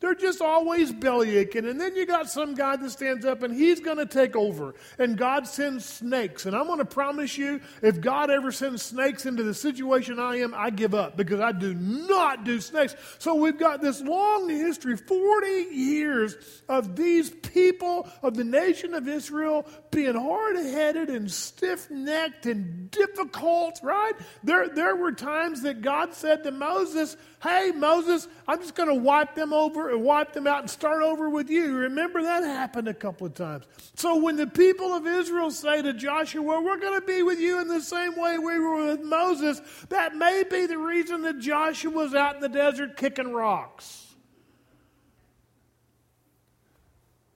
They're 0.00 0.14
just 0.14 0.40
always 0.40 0.92
belly 0.92 1.36
aching. 1.36 1.66
And 1.66 1.80
then 1.80 1.96
you 1.96 2.06
got 2.06 2.30
some 2.30 2.54
guy 2.54 2.76
that 2.76 2.90
stands 2.90 3.24
up 3.24 3.42
and 3.42 3.54
he's 3.54 3.80
going 3.80 3.96
to 3.96 4.06
take 4.06 4.36
over. 4.36 4.74
And 4.98 5.16
God 5.16 5.46
sends 5.46 5.84
snakes. 5.84 6.46
And 6.46 6.54
I'm 6.54 6.66
going 6.66 6.78
to 6.78 6.84
promise 6.84 7.36
you, 7.36 7.60
if 7.82 8.00
God 8.00 8.30
ever 8.30 8.52
sends 8.52 8.82
snakes 8.82 9.26
into 9.26 9.42
the 9.42 9.54
situation 9.54 10.18
I 10.18 10.36
am, 10.36 10.54
I 10.54 10.70
give 10.70 10.94
up 10.94 11.16
because 11.16 11.40
I 11.40 11.52
do 11.52 11.74
not 11.74 12.44
do 12.44 12.60
snakes. 12.60 12.94
So 13.18 13.34
we've 13.34 13.58
got 13.58 13.80
this 13.80 14.00
long 14.00 14.48
history 14.48 14.96
40 14.96 15.46
years 15.74 16.36
of 16.68 16.96
these 16.96 17.30
people 17.30 18.08
of 18.22 18.34
the 18.34 18.44
nation 18.44 18.94
of 18.94 19.08
Israel 19.08 19.66
being 19.90 20.14
hard 20.14 20.56
headed 20.56 21.10
and 21.10 21.30
stiff 21.30 21.90
necked 21.90 22.46
and 22.46 22.90
difficult, 22.90 23.80
right? 23.82 24.14
There, 24.42 24.68
there 24.68 24.96
were 24.96 25.12
times 25.12 25.62
that 25.62 25.82
God 25.82 26.14
said 26.14 26.44
to 26.44 26.50
Moses, 26.50 27.16
Hey, 27.42 27.70
Moses, 27.74 28.26
I'm 28.48 28.60
just 28.60 28.74
going 28.74 28.88
to 28.88 28.94
wipe 28.94 29.34
them 29.34 29.52
and 29.90 30.02
wipe 30.02 30.32
them 30.32 30.46
out 30.46 30.60
and 30.60 30.70
start 30.70 31.02
over 31.02 31.28
with 31.28 31.50
you. 31.50 31.74
Remember 31.76 32.22
that 32.22 32.42
happened 32.42 32.88
a 32.88 32.94
couple 32.94 33.26
of 33.26 33.34
times. 33.34 33.64
So 33.94 34.16
when 34.16 34.36
the 34.36 34.46
people 34.46 34.94
of 34.94 35.06
Israel 35.06 35.50
say 35.50 35.82
to 35.82 35.92
Joshua, 35.92 36.42
Well, 36.42 36.62
We're 36.62 36.78
going 36.78 37.00
to 37.00 37.06
be 37.06 37.22
with 37.22 37.40
you 37.40 37.60
in 37.60 37.68
the 37.68 37.80
same 37.80 38.16
way 38.16 38.38
we 38.38 38.58
were 38.58 38.86
with 38.86 39.02
Moses, 39.02 39.60
that 39.88 40.14
may 40.14 40.44
be 40.48 40.66
the 40.66 40.78
reason 40.78 41.22
that 41.22 41.38
Joshua 41.38 41.90
was 41.90 42.14
out 42.14 42.36
in 42.36 42.40
the 42.40 42.48
desert 42.48 42.96
kicking 42.96 43.32
rocks. 43.32 44.06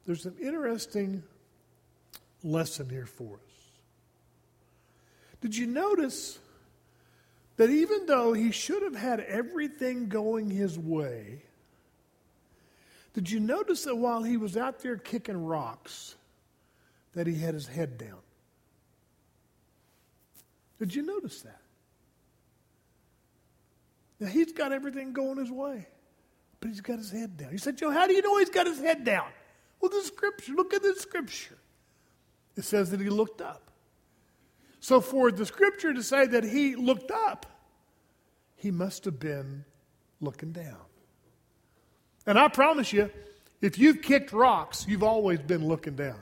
There's 0.06 0.26
an 0.26 0.36
interesting 0.40 1.22
lesson 2.42 2.88
here 2.88 3.06
for 3.06 3.34
us. 3.34 3.52
Did 5.40 5.56
you 5.56 5.66
notice 5.66 6.38
that 7.56 7.70
even 7.70 8.06
though 8.06 8.32
he 8.32 8.50
should 8.50 8.82
have 8.82 8.96
had 8.96 9.20
everything 9.20 10.08
going 10.08 10.50
his 10.50 10.78
way, 10.78 11.42
did 13.14 13.30
you 13.30 13.40
notice 13.40 13.84
that 13.84 13.96
while 13.96 14.22
he 14.22 14.36
was 14.36 14.56
out 14.56 14.80
there 14.80 14.96
kicking 14.96 15.44
rocks, 15.44 16.16
that 17.14 17.26
he 17.26 17.34
had 17.34 17.54
his 17.54 17.66
head 17.66 17.98
down? 17.98 18.18
Did 20.78 20.94
you 20.94 21.02
notice 21.02 21.42
that? 21.42 21.60
Now 24.18 24.28
he's 24.28 24.52
got 24.52 24.72
everything 24.72 25.12
going 25.12 25.38
his 25.38 25.50
way, 25.50 25.86
but 26.60 26.68
he's 26.68 26.80
got 26.80 26.98
his 26.98 27.10
head 27.10 27.36
down. 27.36 27.52
You 27.52 27.58
said, 27.58 27.76
Joe, 27.76 27.90
how 27.90 28.06
do 28.06 28.14
you 28.14 28.22
know 28.22 28.38
he's 28.38 28.50
got 28.50 28.66
his 28.66 28.78
head 28.78 29.04
down? 29.04 29.28
Well, 29.80 29.90
the 29.90 30.00
scripture, 30.00 30.52
look 30.52 30.72
at 30.72 30.82
the 30.82 30.94
scripture. 30.94 31.58
It 32.56 32.64
says 32.64 32.90
that 32.90 33.00
he 33.00 33.08
looked 33.08 33.40
up. 33.40 33.70
So, 34.80 35.00
for 35.00 35.30
the 35.30 35.46
scripture 35.46 35.92
to 35.92 36.02
say 36.02 36.26
that 36.26 36.44
he 36.44 36.74
looked 36.74 37.10
up, 37.10 37.46
he 38.56 38.70
must 38.70 39.04
have 39.04 39.18
been 39.18 39.64
looking 40.20 40.52
down. 40.52 40.78
And 42.26 42.38
I 42.38 42.48
promise 42.48 42.92
you, 42.92 43.10
if 43.60 43.78
you've 43.78 44.02
kicked 44.02 44.32
rocks, 44.32 44.86
you've 44.88 45.02
always 45.02 45.40
been 45.40 45.66
looking 45.66 45.96
down. 45.96 46.18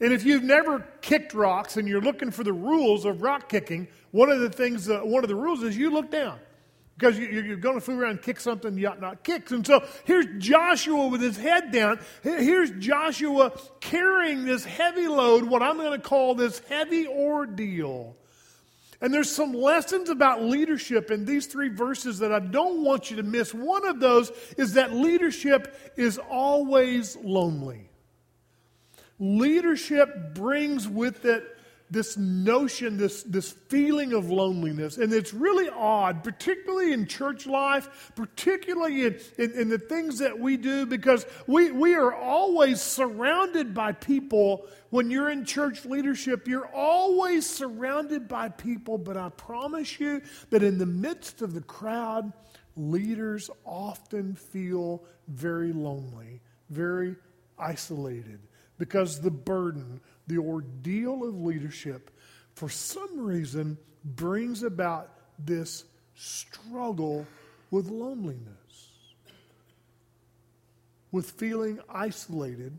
And 0.00 0.12
if 0.12 0.24
you've 0.24 0.42
never 0.42 0.80
kicked 1.00 1.32
rocks 1.32 1.76
and 1.76 1.86
you're 1.86 2.00
looking 2.00 2.32
for 2.32 2.42
the 2.42 2.52
rules 2.52 3.04
of 3.04 3.22
rock 3.22 3.48
kicking, 3.48 3.86
one 4.10 4.30
of 4.30 4.40
the 4.40 4.50
things, 4.50 4.88
uh, 4.88 5.00
one 5.00 5.22
of 5.22 5.28
the 5.28 5.36
rules 5.36 5.62
is 5.62 5.76
you 5.76 5.90
look 5.90 6.10
down. 6.10 6.38
Because 6.98 7.18
you, 7.18 7.52
are 7.52 7.56
going 7.56 7.76
to 7.76 7.80
fool 7.80 7.98
around 7.98 8.10
and 8.10 8.22
kick 8.22 8.38
something 8.38 8.76
you 8.76 8.86
ought 8.86 9.00
not 9.00 9.24
kick. 9.24 9.50
And 9.50 9.66
so 9.66 9.84
here's 10.04 10.26
Joshua 10.38 11.08
with 11.08 11.20
his 11.20 11.36
head 11.36 11.72
down. 11.72 12.00
Here's 12.22 12.70
Joshua 12.72 13.52
carrying 13.80 14.44
this 14.44 14.64
heavy 14.64 15.08
load, 15.08 15.44
what 15.44 15.62
I'm 15.62 15.78
going 15.78 15.98
to 15.98 16.06
call 16.06 16.34
this 16.34 16.60
heavy 16.68 17.06
ordeal. 17.06 18.16
And 19.02 19.12
there's 19.12 19.34
some 19.34 19.52
lessons 19.52 20.10
about 20.10 20.42
leadership 20.42 21.10
in 21.10 21.24
these 21.24 21.46
three 21.46 21.68
verses 21.68 22.20
that 22.20 22.32
I 22.32 22.38
don't 22.38 22.84
want 22.84 23.10
you 23.10 23.16
to 23.16 23.24
miss. 23.24 23.52
One 23.52 23.84
of 23.84 23.98
those 23.98 24.30
is 24.56 24.74
that 24.74 24.94
leadership 24.94 25.76
is 25.96 26.18
always 26.18 27.16
lonely. 27.16 27.90
Leadership 29.18 30.34
brings 30.34 30.88
with 30.88 31.24
it 31.24 31.44
this 31.92 32.16
notion, 32.16 32.96
this, 32.96 33.22
this 33.24 33.52
feeling 33.52 34.14
of 34.14 34.30
loneliness. 34.30 34.96
And 34.96 35.12
it's 35.12 35.34
really 35.34 35.68
odd, 35.68 36.24
particularly 36.24 36.94
in 36.94 37.06
church 37.06 37.46
life, 37.46 38.12
particularly 38.16 39.04
in, 39.04 39.20
in, 39.36 39.52
in, 39.52 39.68
the 39.68 39.78
things 39.78 40.18
that 40.20 40.38
we 40.38 40.56
do, 40.56 40.86
because 40.86 41.26
we, 41.46 41.70
we 41.70 41.94
are 41.94 42.14
always 42.14 42.80
surrounded 42.80 43.74
by 43.74 43.92
people. 43.92 44.66
When 44.88 45.10
you're 45.10 45.30
in 45.30 45.44
church 45.44 45.84
leadership, 45.84 46.48
you're 46.48 46.70
always 46.74 47.48
surrounded 47.48 48.26
by 48.26 48.48
people. 48.48 48.96
But 48.96 49.18
I 49.18 49.28
promise 49.28 50.00
you 50.00 50.22
that 50.48 50.62
in 50.62 50.78
the 50.78 50.86
midst 50.86 51.42
of 51.42 51.52
the 51.52 51.60
crowd, 51.60 52.32
leaders 52.74 53.50
often 53.66 54.34
feel 54.34 55.04
very 55.28 55.74
lonely, 55.74 56.40
very 56.70 57.16
isolated, 57.58 58.40
because 58.78 59.20
the 59.20 59.30
burden 59.30 60.00
the 60.26 60.38
ordeal 60.38 61.24
of 61.28 61.40
leadership, 61.40 62.10
for 62.54 62.68
some 62.68 63.20
reason, 63.20 63.78
brings 64.04 64.62
about 64.62 65.10
this 65.38 65.84
struggle 66.14 67.26
with 67.70 67.88
loneliness, 67.88 68.90
with 71.10 71.30
feeling 71.30 71.80
isolated 71.88 72.78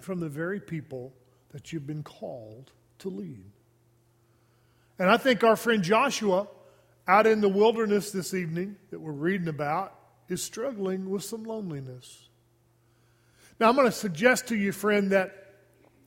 from 0.00 0.20
the 0.20 0.28
very 0.28 0.60
people 0.60 1.12
that 1.52 1.72
you've 1.72 1.86
been 1.86 2.02
called 2.02 2.72
to 2.98 3.08
lead. 3.08 3.44
And 4.98 5.10
I 5.10 5.16
think 5.16 5.44
our 5.44 5.56
friend 5.56 5.82
Joshua, 5.82 6.48
out 7.08 7.26
in 7.26 7.40
the 7.40 7.48
wilderness 7.48 8.12
this 8.12 8.34
evening 8.34 8.76
that 8.90 9.00
we're 9.00 9.12
reading 9.12 9.48
about, 9.48 9.94
is 10.28 10.42
struggling 10.42 11.10
with 11.10 11.24
some 11.24 11.44
loneliness. 11.44 12.28
Now, 13.58 13.68
I'm 13.68 13.76
going 13.76 13.86
to 13.86 13.92
suggest 13.92 14.48
to 14.48 14.56
you, 14.56 14.72
friend, 14.72 15.10
that 15.10 15.41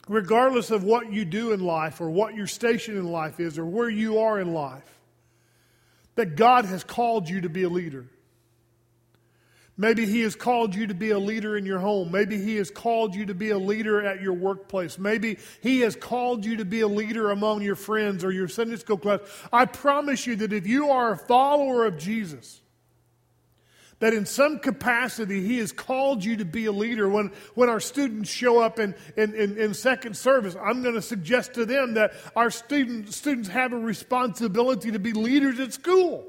regardless 0.07 0.71
of 0.71 0.83
what 0.83 1.11
you 1.11 1.25
do 1.25 1.51
in 1.51 1.59
life 1.59 2.01
or 2.01 2.09
what 2.09 2.35
your 2.35 2.47
station 2.47 2.97
in 2.97 3.05
life 3.05 3.39
is 3.39 3.57
or 3.57 3.65
where 3.65 3.89
you 3.89 4.19
are 4.19 4.39
in 4.39 4.53
life, 4.53 4.99
that 6.15 6.35
God 6.35 6.65
has 6.65 6.83
called 6.83 7.29
you 7.29 7.41
to 7.41 7.49
be 7.49 7.63
a 7.63 7.69
leader. 7.69 8.05
Maybe 9.77 10.05
He 10.05 10.21
has 10.21 10.35
called 10.35 10.73
you 10.73 10.87
to 10.87 10.93
be 10.93 11.09
a 11.09 11.19
leader 11.19 11.57
in 11.57 11.65
your 11.65 11.79
home. 11.79 12.11
Maybe 12.11 12.41
He 12.41 12.55
has 12.55 12.71
called 12.71 13.13
you 13.13 13.25
to 13.25 13.33
be 13.33 13.49
a 13.49 13.57
leader 13.57 14.01
at 14.05 14.21
your 14.21 14.33
workplace. 14.33 14.97
Maybe 14.97 15.37
He 15.61 15.81
has 15.81 15.97
called 15.97 16.45
you 16.45 16.57
to 16.57 16.65
be 16.65 16.79
a 16.81 16.87
leader 16.87 17.31
among 17.31 17.61
your 17.61 17.75
friends 17.75 18.23
or 18.23 18.31
your 18.31 18.47
Sunday 18.47 18.77
school 18.77 18.97
class. 18.97 19.19
I 19.51 19.65
promise 19.65 20.25
you 20.25 20.37
that 20.37 20.53
if 20.53 20.65
you 20.65 20.91
are 20.91 21.11
a 21.11 21.17
follower 21.17 21.85
of 21.85 21.97
Jesus, 21.97 22.61
that 23.99 24.13
in 24.13 24.25
some 24.25 24.59
capacity 24.59 25.41
he 25.45 25.57
has 25.59 25.71
called 25.71 26.23
you 26.23 26.37
to 26.37 26.45
be 26.45 26.65
a 26.65 26.71
leader. 26.71 27.07
When, 27.09 27.31
when 27.53 27.69
our 27.69 27.79
students 27.79 28.29
show 28.29 28.59
up 28.59 28.79
in, 28.79 28.93
in, 29.15 29.33
in, 29.33 29.57
in 29.57 29.73
second 29.73 30.17
service, 30.17 30.55
I'm 30.61 30.83
going 30.83 30.95
to 30.95 31.01
suggest 31.01 31.53
to 31.53 31.65
them 31.65 31.93
that 31.95 32.13
our 32.35 32.51
student, 32.51 33.13
students 33.13 33.49
have 33.49 33.73
a 33.73 33.77
responsibility 33.77 34.91
to 34.91 34.99
be 34.99 35.13
leaders 35.13 35.59
at 35.59 35.73
school. 35.73 36.25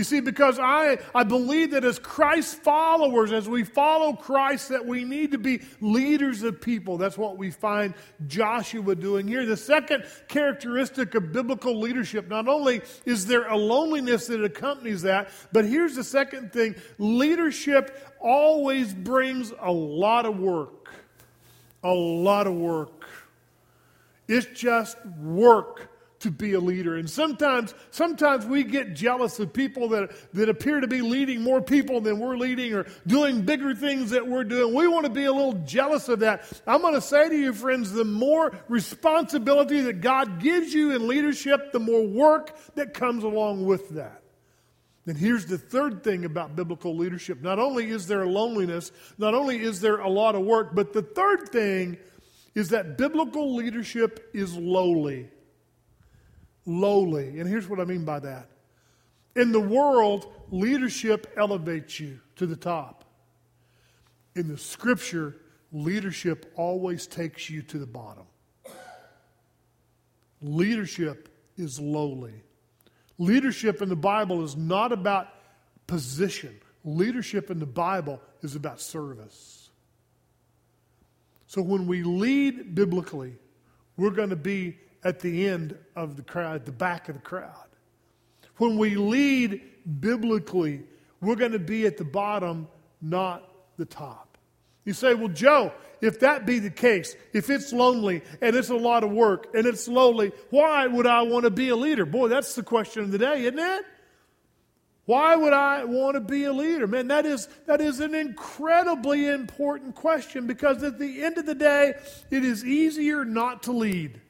You 0.00 0.04
see, 0.04 0.20
because 0.20 0.58
I, 0.58 0.96
I 1.14 1.24
believe 1.24 1.72
that 1.72 1.84
as 1.84 1.98
Christ 1.98 2.62
followers, 2.62 3.32
as 3.32 3.46
we 3.46 3.64
follow 3.64 4.14
Christ, 4.14 4.70
that 4.70 4.86
we 4.86 5.04
need 5.04 5.32
to 5.32 5.38
be 5.38 5.60
leaders 5.82 6.42
of 6.42 6.58
people. 6.58 6.96
That's 6.96 7.18
what 7.18 7.36
we 7.36 7.50
find 7.50 7.92
Joshua 8.26 8.94
doing 8.94 9.28
here. 9.28 9.44
The 9.44 9.58
second 9.58 10.06
characteristic 10.26 11.14
of 11.14 11.34
biblical 11.34 11.78
leadership, 11.78 12.30
not 12.30 12.48
only 12.48 12.80
is 13.04 13.26
there 13.26 13.46
a 13.46 13.56
loneliness 13.58 14.26
that 14.28 14.42
accompanies 14.42 15.02
that, 15.02 15.28
but 15.52 15.66
here's 15.66 15.96
the 15.96 16.04
second 16.04 16.50
thing 16.50 16.76
leadership 16.96 18.14
always 18.22 18.94
brings 18.94 19.52
a 19.60 19.70
lot 19.70 20.24
of 20.24 20.38
work. 20.38 20.94
A 21.84 21.92
lot 21.92 22.46
of 22.46 22.54
work. 22.54 23.06
It's 24.28 24.46
just 24.58 24.96
work 25.18 25.89
to 26.20 26.30
be 26.30 26.52
a 26.52 26.60
leader. 26.60 26.96
And 26.96 27.08
sometimes, 27.08 27.74
sometimes 27.90 28.44
we 28.44 28.62
get 28.62 28.94
jealous 28.94 29.38
of 29.40 29.52
people 29.52 29.88
that, 29.90 30.10
that 30.34 30.48
appear 30.48 30.80
to 30.80 30.86
be 30.86 31.00
leading 31.00 31.42
more 31.42 31.62
people 31.62 32.00
than 32.00 32.18
we're 32.18 32.36
leading 32.36 32.74
or 32.74 32.86
doing 33.06 33.42
bigger 33.42 33.74
things 33.74 34.10
that 34.10 34.26
we're 34.26 34.44
doing. 34.44 34.74
We 34.74 34.86
want 34.86 35.06
to 35.06 35.10
be 35.10 35.24
a 35.24 35.32
little 35.32 35.54
jealous 35.64 36.08
of 36.08 36.20
that. 36.20 36.44
I'm 36.66 36.82
going 36.82 36.94
to 36.94 37.00
say 37.00 37.28
to 37.28 37.36
you, 37.36 37.54
friends, 37.54 37.92
the 37.92 38.04
more 38.04 38.52
responsibility 38.68 39.80
that 39.82 40.02
God 40.02 40.40
gives 40.40 40.74
you 40.74 40.94
in 40.94 41.08
leadership, 41.08 41.72
the 41.72 41.80
more 41.80 42.06
work 42.06 42.54
that 42.74 42.92
comes 42.92 43.24
along 43.24 43.64
with 43.64 43.88
that. 43.90 44.22
And 45.06 45.16
here's 45.16 45.46
the 45.46 45.58
third 45.58 46.04
thing 46.04 46.26
about 46.26 46.54
biblical 46.54 46.94
leadership. 46.94 47.40
Not 47.40 47.58
only 47.58 47.88
is 47.88 48.06
there 48.06 48.26
loneliness, 48.26 48.92
not 49.16 49.34
only 49.34 49.58
is 49.58 49.80
there 49.80 50.00
a 50.00 50.08
lot 50.08 50.34
of 50.34 50.42
work, 50.42 50.74
but 50.74 50.92
the 50.92 51.02
third 51.02 51.48
thing 51.48 51.96
is 52.54 52.68
that 52.68 52.98
biblical 52.98 53.54
leadership 53.54 54.30
is 54.34 54.54
lowly 54.54 55.30
lowly. 56.66 57.38
And 57.40 57.48
here's 57.48 57.68
what 57.68 57.80
I 57.80 57.84
mean 57.84 58.04
by 58.04 58.20
that 58.20 58.48
in 59.36 59.52
the 59.52 59.60
world, 59.60 60.32
leadership 60.50 61.32
elevates 61.36 62.00
you 62.00 62.20
to 62.36 62.46
the 62.46 62.56
top. 62.56 63.04
In 64.34 64.48
the 64.48 64.58
scripture, 64.58 65.36
leadership 65.72 66.52
always 66.56 67.06
takes 67.06 67.48
you 67.48 67.62
to 67.62 67.78
the 67.78 67.86
bottom. 67.86 68.24
Leadership 70.42 71.28
is 71.56 71.78
lowly. 71.78 72.42
Leadership 73.18 73.82
in 73.82 73.88
the 73.88 73.96
Bible 73.96 74.42
is 74.42 74.56
not 74.56 74.92
about 74.92 75.28
position. 75.86 76.58
leadership 76.82 77.50
in 77.50 77.58
the 77.58 77.66
Bible 77.66 78.22
is 78.42 78.56
about 78.56 78.80
service. 78.80 79.68
So 81.46 81.60
when 81.60 81.86
we 81.86 82.02
lead 82.02 82.74
biblically, 82.74 83.36
we're 83.98 84.12
going 84.12 84.30
to 84.30 84.36
be 84.36 84.78
at 85.04 85.20
the 85.20 85.48
end 85.48 85.76
of 85.96 86.16
the 86.16 86.22
crowd, 86.22 86.56
at 86.56 86.66
the 86.66 86.72
back 86.72 87.08
of 87.08 87.16
the 87.16 87.22
crowd. 87.22 87.54
When 88.56 88.76
we 88.76 88.94
lead 88.94 89.62
biblically, 90.00 90.82
we're 91.20 91.36
going 91.36 91.52
to 91.52 91.58
be 91.58 91.86
at 91.86 91.96
the 91.96 92.04
bottom, 92.04 92.68
not 93.00 93.48
the 93.76 93.86
top. 93.86 94.38
You 94.84 94.92
say, 94.92 95.14
well, 95.14 95.28
Joe, 95.28 95.72
if 96.00 96.20
that 96.20 96.46
be 96.46 96.58
the 96.58 96.70
case, 96.70 97.14
if 97.32 97.50
it's 97.50 97.72
lonely 97.72 98.22
and 98.40 98.56
it's 98.56 98.70
a 98.70 98.76
lot 98.76 99.04
of 99.04 99.10
work 99.10 99.48
and 99.54 99.66
it's 99.66 99.86
lonely, 99.88 100.32
why 100.50 100.86
would 100.86 101.06
I 101.06 101.22
want 101.22 101.44
to 101.44 101.50
be 101.50 101.68
a 101.68 101.76
leader? 101.76 102.06
Boy, 102.06 102.28
that's 102.28 102.54
the 102.54 102.62
question 102.62 103.02
of 103.02 103.10
the 103.10 103.18
day, 103.18 103.44
isn't 103.44 103.58
it? 103.58 103.84
Why 105.04 105.34
would 105.34 105.52
I 105.52 105.84
want 105.84 106.14
to 106.14 106.20
be 106.20 106.44
a 106.44 106.52
leader? 106.52 106.86
Man, 106.86 107.08
that 107.08 107.26
is, 107.26 107.48
that 107.66 107.80
is 107.80 108.00
an 108.00 108.14
incredibly 108.14 109.28
important 109.28 109.94
question 109.94 110.46
because 110.46 110.82
at 110.82 110.98
the 110.98 111.24
end 111.24 111.36
of 111.36 111.46
the 111.46 111.54
day, 111.54 111.94
it 112.30 112.44
is 112.44 112.64
easier 112.64 113.24
not 113.24 113.64
to 113.64 113.72
lead. 113.72 114.20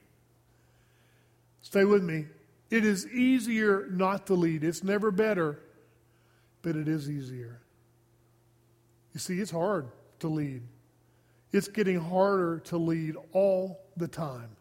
Stay 1.61 1.85
with 1.85 2.03
me. 2.03 2.25
It 2.69 2.85
is 2.85 3.07
easier 3.07 3.87
not 3.91 4.27
to 4.27 4.33
lead. 4.33 4.63
It's 4.63 4.83
never 4.83 5.11
better, 5.11 5.59
but 6.61 6.75
it 6.75 6.87
is 6.87 7.09
easier. 7.09 7.59
You 9.13 9.19
see, 9.19 9.39
it's 9.39 9.51
hard 9.51 9.89
to 10.19 10.27
lead. 10.27 10.61
It's 11.51 11.67
getting 11.67 11.99
harder 11.99 12.59
to 12.65 12.77
lead 12.77 13.15
all 13.33 13.81
the 13.97 14.07
time. 14.07 14.55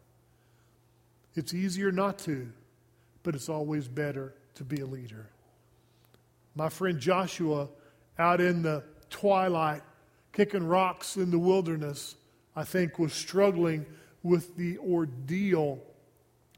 It's 1.36 1.54
easier 1.54 1.92
not 1.92 2.18
to, 2.20 2.48
but 3.22 3.36
it's 3.36 3.48
always 3.48 3.86
better 3.86 4.34
to 4.56 4.64
be 4.64 4.80
a 4.80 4.86
leader. 4.86 5.28
My 6.56 6.68
friend 6.68 6.98
Joshua, 6.98 7.68
out 8.18 8.40
in 8.40 8.62
the 8.62 8.82
twilight, 9.08 9.82
kicking 10.32 10.66
rocks 10.66 11.16
in 11.16 11.30
the 11.30 11.38
wilderness, 11.38 12.16
I 12.56 12.64
think 12.64 12.98
was 12.98 13.12
struggling 13.12 13.86
with 14.24 14.56
the 14.56 14.78
ordeal 14.78 15.78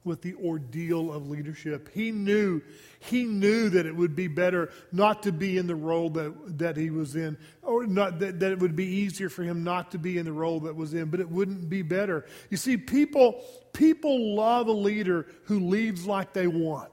with 0.04 0.22
the 0.22 0.34
ordeal 0.34 1.12
of 1.12 1.28
leadership. 1.28 1.88
He 1.92 2.10
knew, 2.10 2.60
he 2.98 3.24
knew 3.24 3.68
that 3.70 3.86
it 3.86 3.94
would 3.94 4.16
be 4.16 4.26
better 4.26 4.70
not 4.90 5.22
to 5.24 5.32
be 5.32 5.58
in 5.58 5.66
the 5.66 5.74
role 5.74 6.10
that, 6.10 6.58
that 6.58 6.76
he 6.76 6.90
was 6.90 7.14
in, 7.14 7.36
or 7.62 7.86
not 7.86 8.18
that, 8.18 8.40
that 8.40 8.52
it 8.52 8.58
would 8.58 8.74
be 8.74 8.86
easier 8.86 9.28
for 9.28 9.42
him 9.42 9.62
not 9.62 9.92
to 9.92 9.98
be 9.98 10.18
in 10.18 10.24
the 10.24 10.32
role 10.32 10.60
that 10.60 10.74
was 10.74 10.94
in, 10.94 11.08
but 11.08 11.20
it 11.20 11.28
wouldn't 11.28 11.68
be 11.68 11.82
better. 11.82 12.26
You 12.50 12.56
see, 12.56 12.76
people, 12.76 13.44
people 13.72 14.34
love 14.34 14.66
a 14.66 14.72
leader 14.72 15.26
who 15.44 15.60
leads 15.60 16.06
like 16.06 16.32
they 16.32 16.48
want. 16.48 16.90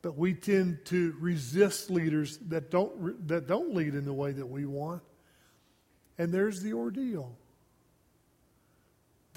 But 0.00 0.16
we 0.16 0.34
tend 0.34 0.84
to 0.86 1.16
resist 1.18 1.90
leaders 1.90 2.38
that 2.48 2.70
don't, 2.70 3.26
that 3.28 3.46
don't 3.46 3.74
lead 3.74 3.94
in 3.94 4.04
the 4.04 4.12
way 4.12 4.32
that 4.32 4.46
we 4.46 4.64
want. 4.64 5.02
And 6.18 6.32
there's 6.32 6.62
the 6.62 6.72
ordeal. 6.72 7.36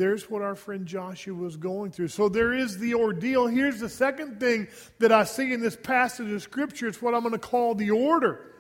There's 0.02 0.32
what 0.32 0.42
our 0.42 0.56
friend 0.56 0.88
Joshua 0.88 1.36
was 1.36 1.58
going 1.58 1.92
through. 1.92 2.08
So 2.08 2.28
there 2.28 2.54
is 2.54 2.80
the 2.80 2.96
ordeal. 2.96 3.46
Here's 3.46 3.80
the 3.80 3.88
second 3.88 4.40
thing 4.40 4.68
that 4.98 5.12
I 5.12 5.26
see 5.26 5.54
in 5.54 5.62
this 5.62 5.76
passage 5.76 6.32
of 6.32 6.42
Scripture. 6.42 6.88
It's 6.88 7.04
what 7.04 7.14
I'm 7.14 7.22
going 7.22 7.34
to 7.34 7.38
call 7.38 7.76
the 7.76 7.92
order 7.92 8.51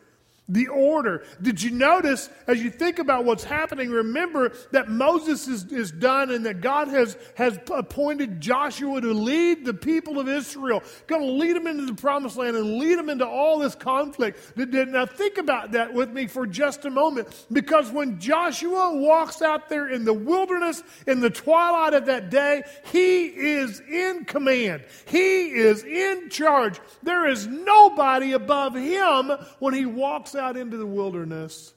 the 0.51 0.67
order. 0.67 1.23
Did 1.41 1.61
you 1.63 1.71
notice 1.71 2.29
as 2.45 2.61
you 2.61 2.69
think 2.69 2.99
about 2.99 3.23
what's 3.23 3.43
happening? 3.43 3.89
Remember 3.89 4.51
that 4.71 4.89
Moses 4.89 5.47
is, 5.47 5.71
is 5.71 5.91
done 5.91 6.29
and 6.29 6.45
that 6.45 6.59
God 6.59 6.89
has, 6.89 7.17
has 7.35 7.57
appointed 7.73 8.41
Joshua 8.41 8.99
to 8.99 9.13
lead 9.13 9.65
the 9.65 9.73
people 9.73 10.19
of 10.19 10.27
Israel, 10.27 10.83
going 11.07 11.21
to 11.21 11.31
lead 11.31 11.55
them 11.55 11.67
into 11.67 11.85
the 11.85 11.93
promised 11.93 12.35
land 12.35 12.57
and 12.57 12.77
lead 12.77 12.97
them 12.97 13.09
into 13.09 13.25
all 13.25 13.59
this 13.59 13.75
conflict. 13.75 14.57
Now, 14.57 15.05
think 15.05 15.37
about 15.37 15.71
that 15.71 15.93
with 15.93 16.09
me 16.09 16.27
for 16.27 16.45
just 16.45 16.83
a 16.83 16.89
moment 16.89 17.45
because 17.51 17.89
when 17.89 18.19
Joshua 18.19 18.93
walks 18.93 19.41
out 19.41 19.69
there 19.69 19.87
in 19.89 20.03
the 20.03 20.13
wilderness 20.13 20.83
in 21.07 21.21
the 21.21 21.29
twilight 21.29 21.93
of 21.93 22.07
that 22.07 22.29
day, 22.29 22.63
he 22.91 23.27
is 23.27 23.79
in 23.79 24.25
command, 24.25 24.83
he 25.05 25.51
is 25.51 25.85
in 25.85 26.29
charge. 26.29 26.81
There 27.03 27.27
is 27.27 27.47
nobody 27.47 28.33
above 28.33 28.75
him 28.75 29.31
when 29.59 29.73
he 29.73 29.85
walks 29.85 30.35
out 30.35 30.40
out 30.41 30.57
into 30.57 30.75
the 30.75 30.85
wilderness. 30.85 31.73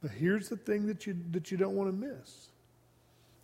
But 0.00 0.12
here's 0.12 0.48
the 0.48 0.56
thing 0.56 0.86
that 0.86 1.06
you, 1.06 1.16
that 1.32 1.50
you 1.50 1.58
don't 1.58 1.74
want 1.74 1.90
to 1.90 2.06
miss. 2.06 2.48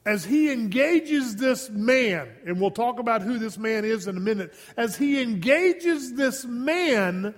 As 0.06 0.24
he 0.24 0.52
engages 0.52 1.36
this 1.36 1.68
man, 1.70 2.28
and 2.46 2.60
we'll 2.60 2.70
talk 2.70 2.98
about 2.98 3.22
who 3.22 3.38
this 3.38 3.58
man 3.58 3.84
is 3.84 4.06
in 4.06 4.16
a 4.16 4.20
minute, 4.20 4.54
as 4.76 4.96
he 4.96 5.20
engages 5.20 6.12
this 6.12 6.44
man, 6.44 7.34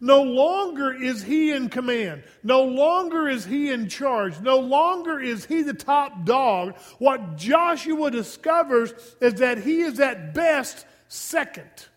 no 0.00 0.22
longer 0.22 0.92
is 0.92 1.22
he 1.22 1.50
in 1.50 1.68
command. 1.68 2.22
No 2.42 2.64
longer 2.64 3.28
is 3.28 3.44
he 3.44 3.70
in 3.70 3.88
charge. 3.88 4.40
No 4.40 4.58
longer 4.58 5.20
is 5.20 5.44
he 5.44 5.62
the 5.62 5.74
top 5.74 6.24
dog. 6.24 6.76
What 6.98 7.36
Joshua 7.36 8.10
discovers 8.10 8.92
is 9.20 9.34
that 9.34 9.58
he 9.58 9.80
is 9.80 9.98
at 10.00 10.34
best 10.34 10.86
second 11.08 11.88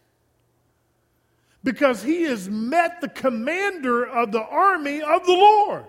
because 1.68 2.02
he 2.02 2.24
has 2.24 2.50
met 2.50 3.02
the 3.02 3.10
commander 3.10 4.08
of 4.08 4.32
the 4.32 4.42
army 4.42 5.02
of 5.02 5.26
the 5.26 5.34
Lord. 5.34 5.84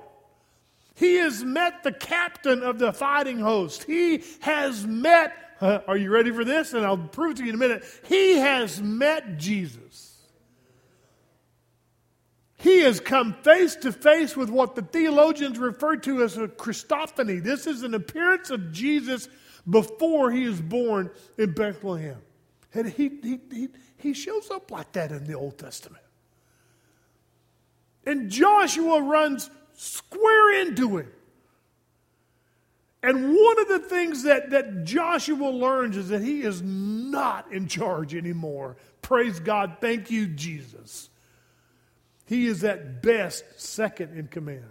He 0.97 1.19
has 1.19 1.45
met 1.45 1.85
the 1.85 1.93
captain 1.93 2.65
of 2.65 2.81
the 2.81 2.93
fighting 2.93 3.39
host. 3.39 3.85
He 3.85 4.25
has 4.41 4.85
met, 4.85 5.33
uh, 5.61 5.79
are 5.87 5.97
you 5.97 6.11
ready 6.11 6.33
for 6.33 6.45
this? 6.45 6.73
And 6.73 6.85
I'll 6.85 6.99
prove 6.99 7.37
to 7.37 7.45
you 7.45 7.51
in 7.51 7.55
a 7.55 7.59
minute. 7.59 7.85
He 8.09 8.39
has 8.39 8.83
met 8.83 9.39
Jesus. 9.39 10.21
He 12.57 12.81
has 12.81 12.99
come 12.99 13.35
face 13.45 13.77
to 13.77 13.93
face 13.93 14.37
with 14.37 14.51
what 14.51 14.75
the 14.75 14.83
theologians 14.83 15.61
refer 15.61 15.95
to 15.99 16.25
as 16.25 16.37
a 16.37 16.49
Christophany. 16.49 17.41
This 17.41 17.69
is 17.69 17.85
an 17.85 17.95
appearance 17.95 18.51
of 18.51 18.73
Jesus 18.73 19.29
before 19.71 20.33
he 20.33 20.43
is 20.43 20.61
born 20.61 21.13
in 21.37 21.53
Bethlehem. 21.53 22.21
And 22.75 22.89
he, 22.89 23.13
he, 23.23 23.39
he, 23.53 23.69
he 23.99 24.15
shows 24.15 24.51
up 24.51 24.71
like 24.71 24.93
that 24.93 25.13
in 25.13 25.25
the 25.25 25.35
Old 25.35 25.59
Testament. 25.59 26.03
And 28.07 28.31
Joshua 28.31 29.03
runs 29.03 29.51
square 29.75 30.63
into 30.63 30.97
him. 30.97 31.13
And 33.03 33.35
one 33.35 33.61
of 33.61 33.69
the 33.69 33.79
things 33.79 34.25
that, 34.25 34.51
that 34.51 34.85
Joshua 34.85 35.51
learns 35.51 35.97
is 35.97 36.09
that 36.09 36.23
he 36.23 36.43
is 36.43 36.63
not 36.63 37.53
in 37.53 37.69
charge 37.69 38.15
anymore. 38.15 38.77
Praise 39.03 39.39
God. 39.39 39.77
Thank 39.81 40.11
you, 40.11 40.27
Jesus. 40.27 41.11
He 42.27 42.47
is 42.47 42.65
at 42.65 43.03
best 43.03 43.45
second 43.61 44.17
in 44.19 44.27
command. 44.27 44.65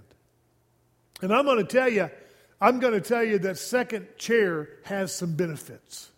And 1.22 1.34
I'm 1.34 1.46
going 1.46 1.58
to 1.58 1.64
tell 1.64 1.90
you, 1.90 2.10
I'm 2.60 2.80
going 2.80 2.94
to 2.94 3.02
tell 3.02 3.24
you 3.24 3.40
that 3.40 3.58
second 3.58 4.08
chair 4.18 4.70
has 4.84 5.14
some 5.14 5.34
benefits. 5.34 6.12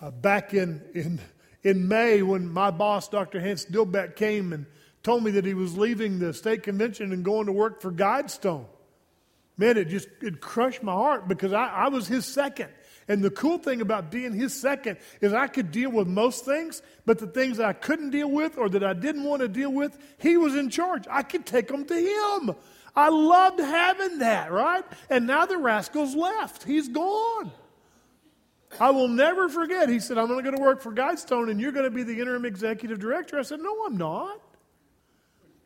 Uh, 0.00 0.10
back 0.10 0.54
in, 0.54 0.82
in 0.94 1.18
in 1.62 1.88
May 1.88 2.22
when 2.22 2.50
my 2.52 2.70
boss, 2.70 3.08
Dr. 3.08 3.40
Hance 3.40 3.64
Dilbeck, 3.64 4.16
came 4.16 4.52
and 4.52 4.66
told 5.02 5.24
me 5.24 5.32
that 5.32 5.44
he 5.44 5.54
was 5.54 5.76
leaving 5.76 6.18
the 6.18 6.32
state 6.34 6.62
convention 6.62 7.12
and 7.12 7.24
going 7.24 7.46
to 7.46 7.52
work 7.52 7.80
for 7.80 7.90
Guidestone. 7.90 8.66
Man, 9.56 9.76
it 9.76 9.88
just 9.88 10.08
it 10.22 10.40
crushed 10.40 10.82
my 10.82 10.92
heart 10.92 11.26
because 11.26 11.52
I, 11.52 11.66
I 11.66 11.88
was 11.88 12.06
his 12.06 12.24
second. 12.24 12.68
And 13.08 13.24
the 13.24 13.30
cool 13.30 13.58
thing 13.58 13.80
about 13.80 14.10
being 14.10 14.34
his 14.34 14.54
second 14.54 14.98
is 15.20 15.32
I 15.32 15.46
could 15.46 15.72
deal 15.72 15.90
with 15.90 16.06
most 16.06 16.44
things, 16.44 16.82
but 17.06 17.18
the 17.18 17.26
things 17.26 17.56
that 17.56 17.66
I 17.66 17.72
couldn't 17.72 18.10
deal 18.10 18.30
with 18.30 18.58
or 18.58 18.68
that 18.68 18.84
I 18.84 18.92
didn't 18.92 19.24
want 19.24 19.40
to 19.40 19.48
deal 19.48 19.72
with, 19.72 19.98
he 20.18 20.36
was 20.36 20.54
in 20.54 20.68
charge. 20.68 21.04
I 21.10 21.22
could 21.22 21.46
take 21.46 21.68
them 21.68 21.86
to 21.86 21.94
him. 21.94 22.54
I 22.94 23.08
loved 23.08 23.60
having 23.60 24.18
that, 24.18 24.52
right? 24.52 24.84
And 25.08 25.26
now 25.26 25.46
the 25.46 25.56
rascal's 25.56 26.14
left. 26.14 26.64
He's 26.64 26.88
gone. 26.88 27.50
I 28.80 28.90
will 28.90 29.08
never 29.08 29.48
forget. 29.48 29.88
He 29.88 29.98
said, 29.98 30.18
I'm 30.18 30.26
going 30.26 30.44
to 30.44 30.50
go 30.50 30.56
to 30.56 30.62
work 30.62 30.82
for 30.82 30.92
Guidestone 30.92 31.50
and 31.50 31.60
you're 31.60 31.72
going 31.72 31.84
to 31.84 31.90
be 31.90 32.02
the 32.02 32.18
interim 32.20 32.44
executive 32.44 32.98
director. 32.98 33.38
I 33.38 33.42
said, 33.42 33.60
No, 33.60 33.84
I'm 33.86 33.96
not. 33.96 34.40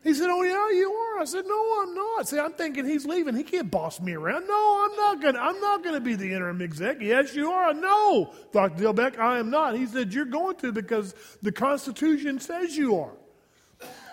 He 0.04 0.14
said, 0.14 0.28
Oh, 0.30 0.42
yeah, 0.42 0.70
you 0.70 0.92
are. 0.92 1.20
I 1.20 1.24
said, 1.24 1.44
No, 1.46 1.82
I'm 1.82 1.94
not. 1.94 2.28
See, 2.28 2.38
I'm 2.38 2.52
thinking 2.52 2.84
he's 2.84 3.04
leaving. 3.04 3.34
He 3.34 3.42
can't 3.42 3.70
boss 3.70 4.00
me 4.00 4.12
around. 4.12 4.46
No, 4.46 4.88
I'm 4.88 4.96
not 4.96 5.20
going 5.20 5.34
to. 5.34 5.40
I'm 5.40 5.60
not 5.60 5.82
going 5.82 5.94
to 5.94 6.00
be 6.00 6.14
the 6.14 6.32
interim 6.32 6.62
exec. 6.62 6.98
Yes, 7.00 7.34
you 7.34 7.50
are. 7.50 7.74
No, 7.74 8.32
Dr. 8.52 8.82
Dilbeck, 8.82 9.18
I 9.18 9.38
am 9.38 9.50
not. 9.50 9.76
He 9.76 9.86
said, 9.86 10.14
You're 10.14 10.24
going 10.24 10.56
to 10.56 10.72
because 10.72 11.14
the 11.42 11.52
Constitution 11.52 12.40
says 12.40 12.76
you 12.76 12.98
are. 12.98 13.12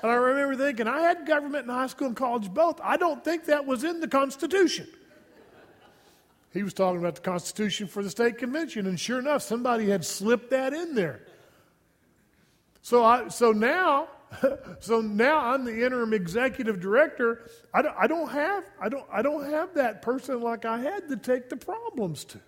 And 0.01 0.11
I 0.11 0.15
remember 0.15 0.55
thinking, 0.55 0.87
I 0.87 1.01
had 1.01 1.27
government 1.27 1.65
in 1.65 1.73
high 1.73 1.87
school 1.87 2.07
and 2.07 2.15
college 2.15 2.49
both. 2.49 2.79
I 2.81 2.97
don't 2.97 3.23
think 3.23 3.45
that 3.45 3.65
was 3.65 3.83
in 3.83 3.99
the 3.99 4.07
Constitution. 4.07 4.87
He 6.51 6.63
was 6.63 6.73
talking 6.73 6.99
about 6.99 7.15
the 7.15 7.21
Constitution 7.21 7.87
for 7.87 8.01
the 8.01 8.09
state 8.09 8.37
convention, 8.37 8.87
and 8.87 8.99
sure 8.99 9.19
enough, 9.19 9.43
somebody 9.43 9.89
had 9.89 10.03
slipped 10.03 10.49
that 10.49 10.73
in 10.73 10.95
there. 10.95 11.21
So, 12.81 13.03
I, 13.03 13.27
so 13.27 13.51
now, 13.51 14.07
so 14.79 15.01
now 15.01 15.37
I'm 15.39 15.63
the 15.63 15.85
interim 15.85 16.13
executive 16.13 16.79
director. 16.79 17.45
I 17.73 17.83
don't, 17.83 17.95
I 17.97 18.07
don't 18.07 18.29
have, 18.29 18.63
I 18.81 18.89
don't, 18.89 19.05
I 19.11 19.21
don't 19.21 19.49
have 19.51 19.75
that 19.75 20.01
person 20.01 20.41
like 20.41 20.65
I 20.65 20.79
had 20.79 21.07
to 21.09 21.17
take 21.17 21.49
the 21.49 21.57
problems 21.57 22.25
to. 22.25 22.39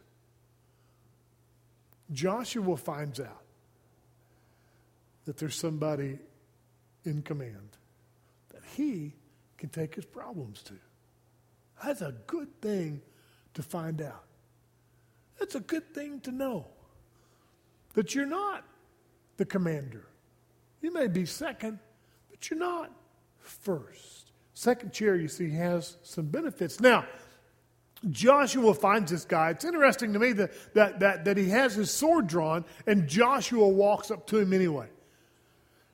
Joshua 2.12 2.78
finds 2.78 3.20
out 3.20 3.44
that 5.26 5.38
there's 5.38 5.56
somebody 5.56 6.18
in 7.06 7.22
command 7.22 7.78
that 8.50 8.64
he 8.76 9.14
can 9.58 9.70
take 9.70 9.94
his 9.94 10.06
problems 10.06 10.64
to. 10.64 10.74
That's 11.84 12.02
a 12.02 12.16
good 12.28 12.62
thing 12.62 13.02
to 13.54 13.64
find 13.64 14.02
out. 14.02 14.24
That's 15.40 15.56
a 15.56 15.60
good 15.60 15.94
thing 15.94 16.20
to 16.22 16.32
know 16.32 16.66
that 17.94 18.16
you're 18.16 18.26
not 18.26 18.64
the 19.38 19.46
commander. 19.46 20.08
You 20.82 20.94
may 20.94 21.08
be 21.08 21.26
second, 21.26 21.80
but 22.30 22.50
you're 22.50 22.60
not 22.60 22.92
first. 23.40 24.32
Second 24.54 24.94
chair, 24.94 25.16
you 25.16 25.28
see, 25.28 25.50
has 25.52 25.98
some 26.04 26.26
benefits. 26.26 26.80
Now, 26.80 27.06
Joshua 28.10 28.74
finds 28.74 29.12
this 29.12 29.26
guy. 29.26 29.52
It's 29.52 29.66
interesting 29.66 30.14
to 30.14 30.20
me 30.20 30.34
that, 30.34 30.52
that, 30.74 31.00
that, 31.00 31.26
that 31.26 31.38
he 31.38 31.50
has 31.50 31.76
his 31.76 31.92
sword 31.92 32.28
drawn 32.28 32.66
and 32.88 33.08
Joshua 33.08 33.68
walks 33.68 34.10
up 34.10 34.26
to 34.28 34.40
him 34.40 34.54
anyway. 34.54 34.88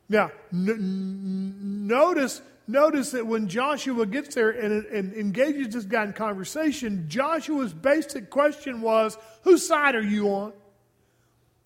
Now, 0.09 0.31
n- 0.53 1.87
notice, 1.87 2.41
notice 2.67 3.11
that 3.11 3.25
when 3.25 3.47
Joshua 3.47 4.05
gets 4.05 4.35
there 4.35 4.49
and, 4.49 4.85
and 4.85 5.13
engages 5.13 5.73
this 5.73 5.85
guy 5.85 6.03
in 6.03 6.13
conversation, 6.13 7.05
Joshua's 7.07 7.73
basic 7.73 8.29
question 8.29 8.81
was, 8.81 9.17
Whose 9.43 9.65
side 9.67 9.95
are 9.95 10.01
you 10.01 10.27
on? 10.29 10.53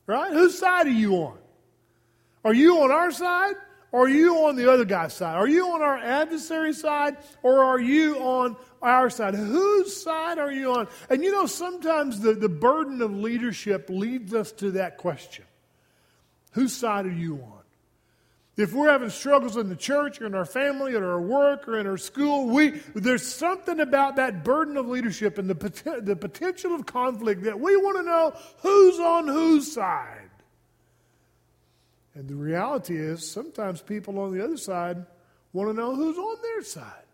Right? 0.05 0.31
Whose 0.31 0.57
side 0.57 0.87
are 0.87 0.89
you 0.89 1.15
on? 1.15 1.37
Are 2.43 2.53
you 2.53 2.81
on 2.81 2.91
our 2.91 3.11
side 3.11 3.55
or 3.91 4.05
are 4.05 4.09
you 4.09 4.45
on 4.45 4.55
the 4.55 4.71
other 4.71 4.85
guy's 4.85 5.13
side? 5.13 5.35
Are 5.35 5.47
you 5.47 5.71
on 5.71 5.81
our 5.81 5.97
adversary 5.97 6.73
side 6.73 7.17
or 7.43 7.63
are 7.63 7.79
you 7.79 8.17
on 8.17 8.55
our 8.81 9.09
side? 9.09 9.35
Whose 9.35 9.95
side 9.95 10.39
are 10.39 10.51
you 10.51 10.73
on? 10.73 10.87
And 11.09 11.23
you 11.23 11.31
know, 11.31 11.45
sometimes 11.45 12.19
the, 12.19 12.33
the 12.33 12.49
burden 12.49 13.01
of 13.01 13.15
leadership 13.15 13.89
leads 13.89 14.33
us 14.33 14.51
to 14.53 14.71
that 14.71 14.97
question 14.97 15.45
Whose 16.53 16.73
side 16.73 17.05
are 17.05 17.11
you 17.11 17.35
on? 17.35 17.60
If 18.57 18.73
we're 18.73 18.91
having 18.91 19.09
struggles 19.09 19.55
in 19.55 19.69
the 19.69 19.75
church 19.75 20.19
or 20.19 20.25
in 20.25 20.35
our 20.35 20.45
family 20.45 20.93
or 20.93 21.11
our 21.11 21.21
work 21.21 21.67
or 21.67 21.79
in 21.79 21.87
our 21.87 21.97
school, 21.97 22.47
we, 22.47 22.81
there's 22.93 23.25
something 23.25 23.79
about 23.79 24.17
that 24.17 24.43
burden 24.43 24.75
of 24.75 24.87
leadership 24.87 25.37
and 25.37 25.49
the, 25.49 26.01
the 26.03 26.15
potential 26.15 26.75
of 26.75 26.85
conflict 26.85 27.43
that 27.43 27.59
we 27.59 27.77
want 27.77 27.97
to 27.97 28.03
know 28.03 28.33
who's 28.57 28.99
on 28.99 29.27
whose 29.27 29.71
side. 29.71 30.29
And 32.13 32.27
the 32.27 32.35
reality 32.35 32.97
is, 32.97 33.29
sometimes 33.29 33.81
people 33.81 34.19
on 34.19 34.37
the 34.37 34.43
other 34.43 34.57
side 34.57 35.05
want 35.53 35.69
to 35.69 35.73
know 35.73 35.95
who's 35.95 36.17
on 36.17 36.37
their 36.41 36.61
side. 36.61 37.05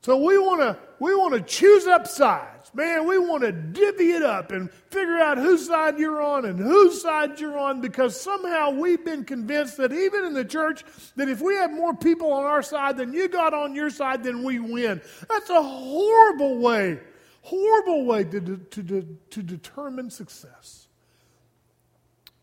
So 0.00 0.16
we 0.16 0.38
want 0.38 0.60
to 0.60 0.78
we 1.00 1.14
want 1.14 1.34
to 1.34 1.40
choose 1.40 1.86
up 1.86 2.06
sides. 2.06 2.70
Man, 2.74 3.06
we 3.06 3.18
want 3.18 3.42
to 3.42 3.52
divvy 3.52 4.12
it 4.12 4.22
up 4.22 4.52
and 4.52 4.70
figure 4.90 5.18
out 5.18 5.38
whose 5.38 5.66
side 5.66 5.98
you're 5.98 6.20
on 6.20 6.44
and 6.44 6.58
whose 6.58 7.02
side 7.02 7.40
you're 7.40 7.58
on 7.58 7.80
because 7.80 8.20
somehow 8.20 8.70
we've 8.70 9.04
been 9.04 9.24
convinced 9.24 9.76
that 9.78 9.92
even 9.92 10.24
in 10.24 10.34
the 10.34 10.44
church 10.44 10.84
that 11.16 11.28
if 11.28 11.40
we 11.40 11.54
have 11.54 11.72
more 11.72 11.94
people 11.94 12.32
on 12.32 12.44
our 12.44 12.62
side 12.62 12.96
than 12.96 13.12
you 13.12 13.28
got 13.28 13.54
on 13.54 13.74
your 13.74 13.90
side 13.90 14.22
then 14.22 14.44
we 14.44 14.58
win. 14.58 15.00
That's 15.28 15.50
a 15.50 15.62
horrible 15.62 16.58
way, 16.58 17.00
horrible 17.42 18.04
way 18.04 18.24
to, 18.24 18.40
to, 18.40 18.82
to, 18.82 19.18
to 19.30 19.42
determine 19.42 20.10
success. 20.10 20.88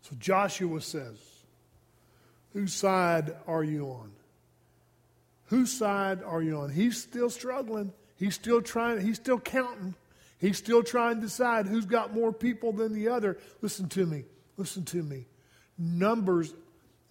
So 0.02 0.16
Joshua 0.20 0.82
says, 0.82 1.18
Whose 2.54 2.74
side 2.74 3.36
are 3.48 3.64
you 3.64 3.88
on? 3.88 4.12
Whose 5.48 5.72
side 5.72 6.24
are 6.24 6.42
you 6.42 6.60
on? 6.60 6.72
He's 6.72 7.02
still 7.02 7.30
struggling. 7.30 7.94
He's 8.18 8.36
still 8.36 8.62
trying, 8.62 9.02
he's 9.02 9.18
still 9.18 9.40
counting. 9.40 9.96
He's 10.38 10.58
still 10.58 10.84
trying 10.84 11.16
to 11.16 11.22
decide 11.22 11.66
who's 11.66 11.86
got 11.86 12.14
more 12.14 12.32
people 12.32 12.72
than 12.72 12.94
the 12.94 13.10
other. 13.10 13.38
Listen 13.62 13.88
to 13.90 14.06
me. 14.06 14.26
Listen 14.58 14.84
to 14.86 15.02
me. 15.02 15.26
Numbers, 15.78 16.54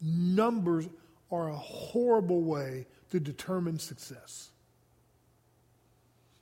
numbers 0.01 0.89
are 1.31 1.49
a 1.49 1.57
horrible 1.57 2.43
way 2.43 2.87
to 3.11 3.21
determine 3.21 3.79
success. 3.79 4.51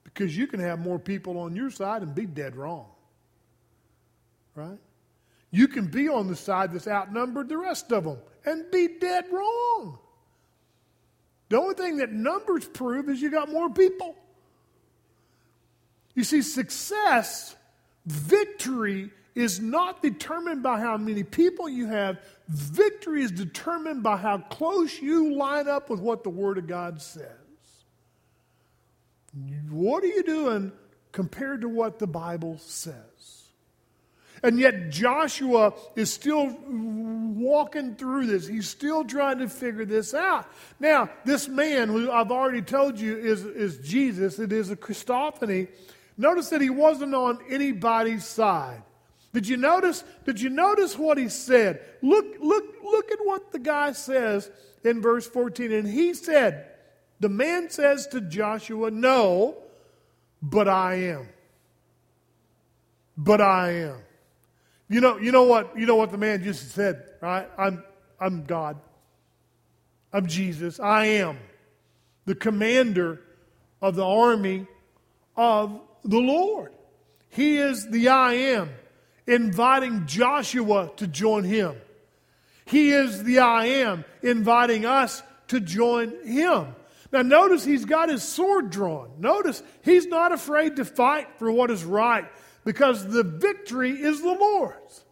Because 0.05 0.37
you 0.37 0.47
can 0.47 0.61
have 0.61 0.79
more 0.79 0.99
people 0.99 1.39
on 1.39 1.57
your 1.57 1.71
side 1.71 2.03
and 2.03 2.15
be 2.15 2.27
dead 2.27 2.57
wrong. 2.57 2.87
Right? 4.55 4.79
You 5.51 5.69
can 5.69 5.87
be 5.87 6.09
on 6.09 6.29
the 6.29 6.37
side 6.37 6.73
that's 6.73 6.89
outnumbered 6.89 7.49
the 7.49 7.59
rest 7.59 7.93
of 7.93 8.05
them 8.05 8.19
and 8.45 8.71
be 8.71 8.99
dead 9.01 9.27
wrong. 9.33 9.99
The 11.53 11.59
only 11.59 11.75
thing 11.75 11.99
that 11.99 12.11
numbers 12.11 12.65
prove 12.67 13.11
is 13.11 13.21
you 13.21 13.31
got 13.31 13.51
more 13.51 13.69
people. 13.69 14.17
You 16.15 16.25
see, 16.25 16.41
success, 16.41 17.55
victory, 18.07 19.11
is 19.35 19.61
not 19.61 20.01
determined 20.01 20.63
by 20.63 20.81
how 20.81 20.97
many 20.97 21.23
people 21.25 21.69
you 21.69 21.89
have. 21.89 22.23
Victory 22.49 23.23
is 23.23 23.31
determined 23.31 24.03
by 24.03 24.17
how 24.17 24.39
close 24.39 24.99
you 24.99 25.35
line 25.35 25.69
up 25.69 25.91
with 25.91 26.01
what 26.01 26.25
the 26.25 26.31
Word 26.31 26.57
of 26.57 26.67
God 26.67 27.03
says. 27.03 27.27
What 29.69 30.05
are 30.05 30.07
you 30.07 30.23
doing 30.23 30.73
compared 31.13 31.61
to 31.61 31.69
what 31.69 31.99
the 31.99 32.07
Bible 32.07 32.57
says? 32.61 33.42
And 34.43 34.59
yet 34.59 34.91
Joshua 34.91 35.73
is 35.95 36.13
still 36.13 36.57
walking 36.67 37.95
through 37.95 38.27
this. 38.27 38.47
He's 38.47 38.69
still 38.69 39.05
trying 39.05 39.39
to 39.39 39.49
figure 39.49 39.85
this 39.85 40.15
out. 40.15 40.47
Now, 40.81 41.11
this 41.25 41.49
man 41.49 41.89
who 41.89 42.11
I've 42.11 42.31
already 42.31 42.63
told 42.63 42.99
you 42.99 43.17
is, 43.17 43.45
is 43.45 43.79
Jesus, 43.79 44.39
it 44.39 44.53
is 44.53 44.71
a 44.71 44.77
Christophany. 44.77 45.69
Notice 46.19 46.51
that 46.51 46.61
he 46.61 46.71
wasn't 46.71 47.15
on 47.15 47.39
anybody's 47.49 48.25
side. 48.25 48.83
Did 49.33 49.49
you 49.49 49.57
notice? 49.57 50.05
Did 50.27 50.41
you 50.41 50.51
notice 50.51 50.99
what 50.99 51.17
he 51.17 51.29
said? 51.29 51.81
Look, 52.03 52.37
look, 52.41 52.65
look 52.85 53.11
at 53.11 53.19
what 53.23 53.51
the 53.53 53.59
guy 53.59 53.93
says 53.93 54.51
in 54.85 55.01
verse 55.01 55.27
14. 55.27 55.73
And 55.73 55.89
he 55.89 56.13
said, 56.13 56.67
the 57.23 57.29
man 57.29 57.71
says 57.71 58.09
to 58.09 58.21
Joshua, 58.21 58.91
No, 58.91 59.57
but 60.43 60.67
I 60.67 60.95
am. 60.95 61.29
But 63.17 63.41
I 63.41 63.71
am. 63.71 63.97
You 64.93 65.01
know, 65.01 65.17
you 65.17 65.33
know 65.33 65.45
what, 65.45 65.79
you 65.79 65.87
know 65.87 65.97
what 65.97 66.11
the 66.11 66.19
man 66.19 66.45
just 66.45 66.73
said, 66.73 67.03
right? 67.23 67.49
I'm, 67.57 67.83
I'm 68.21 68.45
God. 68.45 68.77
I'm 70.13 70.27
Jesus. 70.27 70.79
I 70.79 71.07
am 71.07 71.39
the 72.27 72.35
commander 72.35 73.23
of 73.81 73.97
the 73.97 74.05
army 74.05 74.67
of 75.35 75.81
the 76.05 76.19
Lord. 76.19 76.75
He 77.31 77.57
is 77.57 77.89
the 77.89 78.09
I 78.09 78.35
am, 78.35 78.69
inviting 79.27 80.05
Joshua 80.05 80.91
to 80.97 81.07
join 81.07 81.45
him. 81.45 81.75
He 82.67 82.91
is 82.91 83.25
the 83.25 83.39
I 83.39 83.65
am, 83.65 84.05
inviting 84.23 84.85
us 84.85 85.23
to 85.49 85.59
join 85.59 86.23
him. 86.23 86.67
Now, 87.11 87.23
notice 87.23 87.65
he's 87.65 87.87
got 87.87 88.11
his 88.11 88.23
sword 88.23 88.69
drawn. 88.69 89.09
Notice 89.19 89.63
he's 89.81 90.05
not 90.05 90.33
afraid 90.33 90.77
to 90.77 90.85
fight 90.85 91.29
for 91.39 91.51
what 91.51 91.71
is 91.71 91.83
right 91.83 92.27
because 92.65 93.07
the 93.07 93.23
victory 93.23 93.91
is 93.91 94.21
the 94.21 94.33
Lord's. 94.33 95.05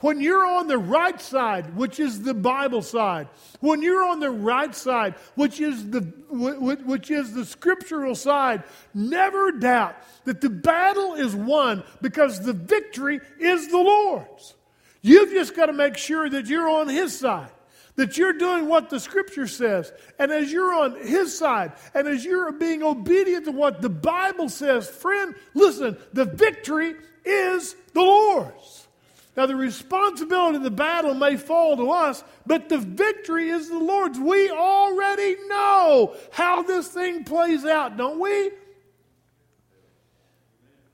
When 0.00 0.20
you're 0.20 0.44
on 0.44 0.66
the 0.66 0.76
right 0.76 1.18
side, 1.18 1.76
which 1.76 1.98
is 1.98 2.22
the 2.22 2.34
Bible 2.34 2.82
side, 2.82 3.28
when 3.60 3.80
you're 3.80 4.04
on 4.04 4.20
the 4.20 4.30
right 4.30 4.74
side, 4.74 5.14
which 5.34 5.60
is 5.60 5.88
the, 5.88 6.00
which 6.30 7.10
is 7.10 7.32
the 7.32 7.46
scriptural 7.46 8.14
side, 8.14 8.64
never 8.92 9.50
doubt 9.50 9.96
that 10.26 10.42
the 10.42 10.50
battle 10.50 11.14
is 11.14 11.34
won 11.34 11.84
because 12.02 12.40
the 12.40 12.52
victory 12.52 13.20
is 13.40 13.68
the 13.68 13.78
Lord's. 13.78 14.54
You've 15.00 15.30
just 15.30 15.56
got 15.56 15.66
to 15.66 15.72
make 15.72 15.96
sure 15.96 16.28
that 16.28 16.46
you're 16.48 16.68
on 16.68 16.88
His 16.88 17.18
side 17.18 17.52
that 17.96 18.16
you're 18.18 18.32
doing 18.32 18.68
what 18.68 18.90
the 18.90 18.98
scripture 18.98 19.46
says. 19.46 19.92
And 20.18 20.32
as 20.32 20.50
you're 20.50 20.74
on 20.74 20.96
his 20.96 21.36
side, 21.36 21.72
and 21.94 22.08
as 22.08 22.24
you're 22.24 22.52
being 22.52 22.82
obedient 22.82 23.44
to 23.44 23.52
what 23.52 23.80
the 23.80 23.88
Bible 23.88 24.48
says, 24.48 24.88
friend, 24.88 25.34
listen, 25.54 25.96
the 26.12 26.24
victory 26.24 26.94
is 27.24 27.76
the 27.92 28.00
Lord's. 28.00 28.88
Now, 29.36 29.46
the 29.46 29.56
responsibility 29.56 30.56
of 30.56 30.62
the 30.62 30.70
battle 30.70 31.12
may 31.14 31.36
fall 31.36 31.76
to 31.76 31.90
us, 31.90 32.22
but 32.46 32.68
the 32.68 32.78
victory 32.78 33.50
is 33.50 33.68
the 33.68 33.78
Lord's. 33.78 34.18
We 34.18 34.48
already 34.50 35.36
know 35.48 36.14
how 36.30 36.62
this 36.62 36.86
thing 36.88 37.24
plays 37.24 37.64
out, 37.64 37.96
don't 37.96 38.20
we? 38.20 38.52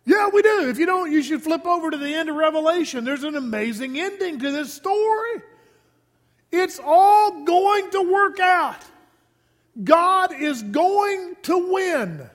Yeah, 0.06 0.28
we 0.32 0.40
do. 0.40 0.70
If 0.70 0.78
you 0.78 0.86
don't, 0.86 1.12
you 1.12 1.22
should 1.22 1.42
flip 1.42 1.66
over 1.66 1.90
to 1.90 1.98
the 1.98 2.14
end 2.14 2.30
of 2.30 2.36
Revelation. 2.36 3.04
There's 3.04 3.24
an 3.24 3.36
amazing 3.36 4.00
ending 4.00 4.38
to 4.38 4.50
this 4.50 4.72
story. 4.72 5.42
It's 6.52 6.80
all 6.82 7.44
going 7.44 7.90
to 7.90 8.12
work 8.12 8.40
out. 8.40 8.82
God 9.82 10.32
is 10.34 10.62
going 10.62 11.36
to 11.42 11.72
win. 11.72 12.28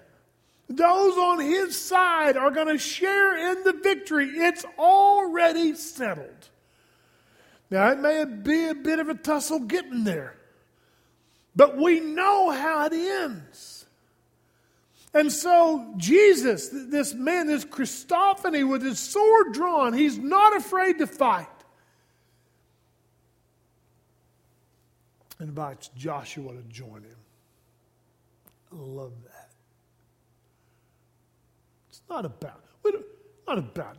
Those 0.67 1.17
on 1.17 1.39
his 1.39 1.80
side 1.80 2.38
are 2.38 2.49
going 2.49 2.67
to 2.67 2.78
share 2.78 3.51
in 3.51 3.63
the 3.63 3.73
victory. 3.73 4.30
It's 4.30 4.65
already 4.80 5.75
settled. 5.75 6.49
Now, 7.69 7.91
it 7.91 7.99
may 7.99 8.25
be 8.25 8.67
a 8.67 8.75
bit 8.75 8.99
of 8.99 9.10
a 9.10 9.15
tussle 9.15 9.60
getting 9.60 10.04
there, 10.04 10.36
but 11.56 11.78
we 11.78 11.99
know 11.99 12.51
how 12.51 12.86
it 12.86 12.93
ends. 12.93 13.86
And 15.13 15.32
so, 15.32 15.93
Jesus, 15.97 16.69
this 16.71 17.13
man, 17.13 17.47
this 17.47 17.65
Christophany 17.65 18.67
with 18.67 18.82
his 18.82 18.99
sword 18.99 19.54
drawn, 19.54 19.93
he's 19.93 20.17
not 20.17 20.56
afraid 20.56 20.97
to 20.99 21.08
fight. 21.08 21.47
Invites 25.39 25.89
Joshua 25.95 26.54
to 26.54 26.62
join 26.63 27.04
him. 27.04 27.17
I 28.71 28.76
love 28.76 29.13
that. 29.24 29.52
It's 31.89 32.02
not 32.10 32.26
about, 32.26 32.62
not 33.48 33.58
about 33.58 33.98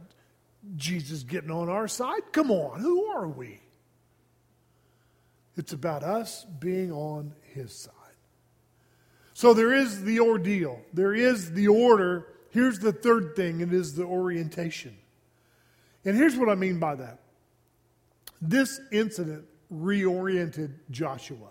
Jesus 0.77 1.23
getting 1.23 1.51
on 1.51 1.69
our 1.69 1.89
side. 1.89 2.33
Come 2.33 2.51
on, 2.51 2.81
who 2.81 3.07
are 3.07 3.29
we? 3.29 3.61
It's 5.57 5.73
about 5.73 6.03
us 6.03 6.45
being 6.59 6.93
on 6.93 7.35
his 7.55 7.73
side. 7.73 7.93
So 9.33 9.55
there 9.55 9.73
is 9.73 10.03
the 10.03 10.21
ordeal, 10.21 10.81
there 10.93 11.15
is 11.15 11.53
the 11.53 11.69
order. 11.69 12.27
Here's 12.51 12.79
the 12.79 12.93
third 12.93 13.37
thing 13.37 13.61
it 13.61 13.73
is 13.73 13.95
the 13.95 14.05
orientation. 14.05 14.97
And 16.05 16.17
here's 16.17 16.37
what 16.37 16.49
I 16.49 16.55
mean 16.55 16.79
by 16.79 16.95
that 16.95 17.21
this 18.41 18.81
incident 18.93 19.45
reoriented 19.73 20.73
Joshua. 20.91 21.51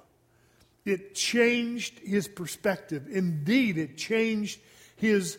It 0.85 1.15
changed 1.15 1.99
his 1.99 2.27
perspective. 2.27 3.07
Indeed, 3.09 3.77
it 3.77 3.97
changed 3.97 4.59
his 4.95 5.37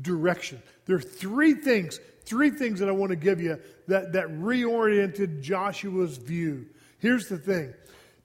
direction. 0.00 0.62
There 0.86 0.96
are 0.96 1.00
three 1.00 1.54
things, 1.54 2.00
three 2.24 2.50
things 2.50 2.80
that 2.80 2.88
I 2.88 2.92
want 2.92 3.10
to 3.10 3.16
give 3.16 3.40
you 3.40 3.60
that, 3.88 4.14
that 4.14 4.28
reoriented 4.28 5.42
Joshua's 5.42 6.16
view. 6.16 6.66
Here's 6.98 7.28
the 7.28 7.38
thing. 7.38 7.74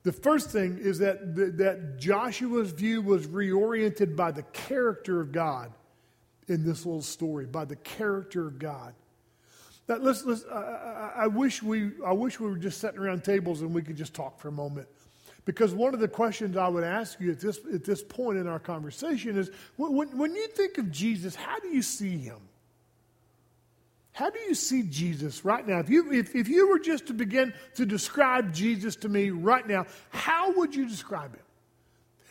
The 0.04 0.12
first 0.12 0.50
thing 0.50 0.80
is 0.80 1.00
that, 1.00 1.36
that 1.58 2.00
Joshua's 2.00 2.72
view 2.72 3.02
was 3.02 3.28
reoriented 3.28 4.16
by 4.16 4.32
the 4.32 4.44
character 4.44 5.22
of 5.22 5.32
God 5.32 5.72
in 6.48 6.66
this 6.66 6.86
little 6.86 7.04
story, 7.04 7.46
by 7.46 7.66
the 7.66 7.76
character 7.76 8.48
of 8.48 8.58
God. 8.58 8.96
That, 9.92 10.02
let's, 10.02 10.24
let's, 10.24 10.46
I, 10.46 11.12
I, 11.18 11.28
wish 11.28 11.62
we, 11.62 11.92
I 12.06 12.14
wish 12.14 12.40
we 12.40 12.48
were 12.50 12.56
just 12.56 12.80
sitting 12.80 12.98
around 12.98 13.26
tables 13.26 13.60
and 13.60 13.74
we 13.74 13.82
could 13.82 13.98
just 13.98 14.14
talk 14.14 14.40
for 14.40 14.48
a 14.48 14.52
moment. 14.52 14.88
Because 15.44 15.74
one 15.74 15.94
of 15.94 16.00
the 16.00 16.08
questions 16.08 16.56
I 16.56 16.70
would 16.70 16.86
ask 16.86 17.20
you 17.20 17.32
at 17.32 17.42
this, 17.42 17.60
at 17.74 17.84
this 17.84 18.02
point 18.02 18.38
in 18.38 18.48
our 18.48 18.58
conversation 18.58 19.38
is 19.38 19.52
when, 19.76 20.18
when 20.18 20.34
you 20.34 20.48
think 20.48 20.78
of 20.78 20.94
Jesus, 20.94 21.36
how 21.36 21.60
do 21.60 21.68
you 21.68 21.82
see 21.82 22.18
him? 22.18 22.38
How 24.14 24.30
do 24.30 24.40
you 24.40 24.56
see 24.56 24.84
Jesus 24.84 25.44
right 25.44 25.68
now? 25.68 25.80
If 25.80 25.90
you, 25.90 26.10
if, 26.14 26.38
if 26.38 26.48
you 26.48 26.70
were 26.70 26.80
just 26.80 27.08
to 27.08 27.14
begin 27.14 27.54
to 27.76 27.86
describe 27.86 28.54
Jesus 28.54 28.96
to 28.96 29.10
me 29.10 29.30
right 29.32 29.68
now, 29.68 29.88
how 30.10 30.54
would 30.54 30.74
you 30.74 30.88
describe 30.88 31.36
him? 31.36 31.44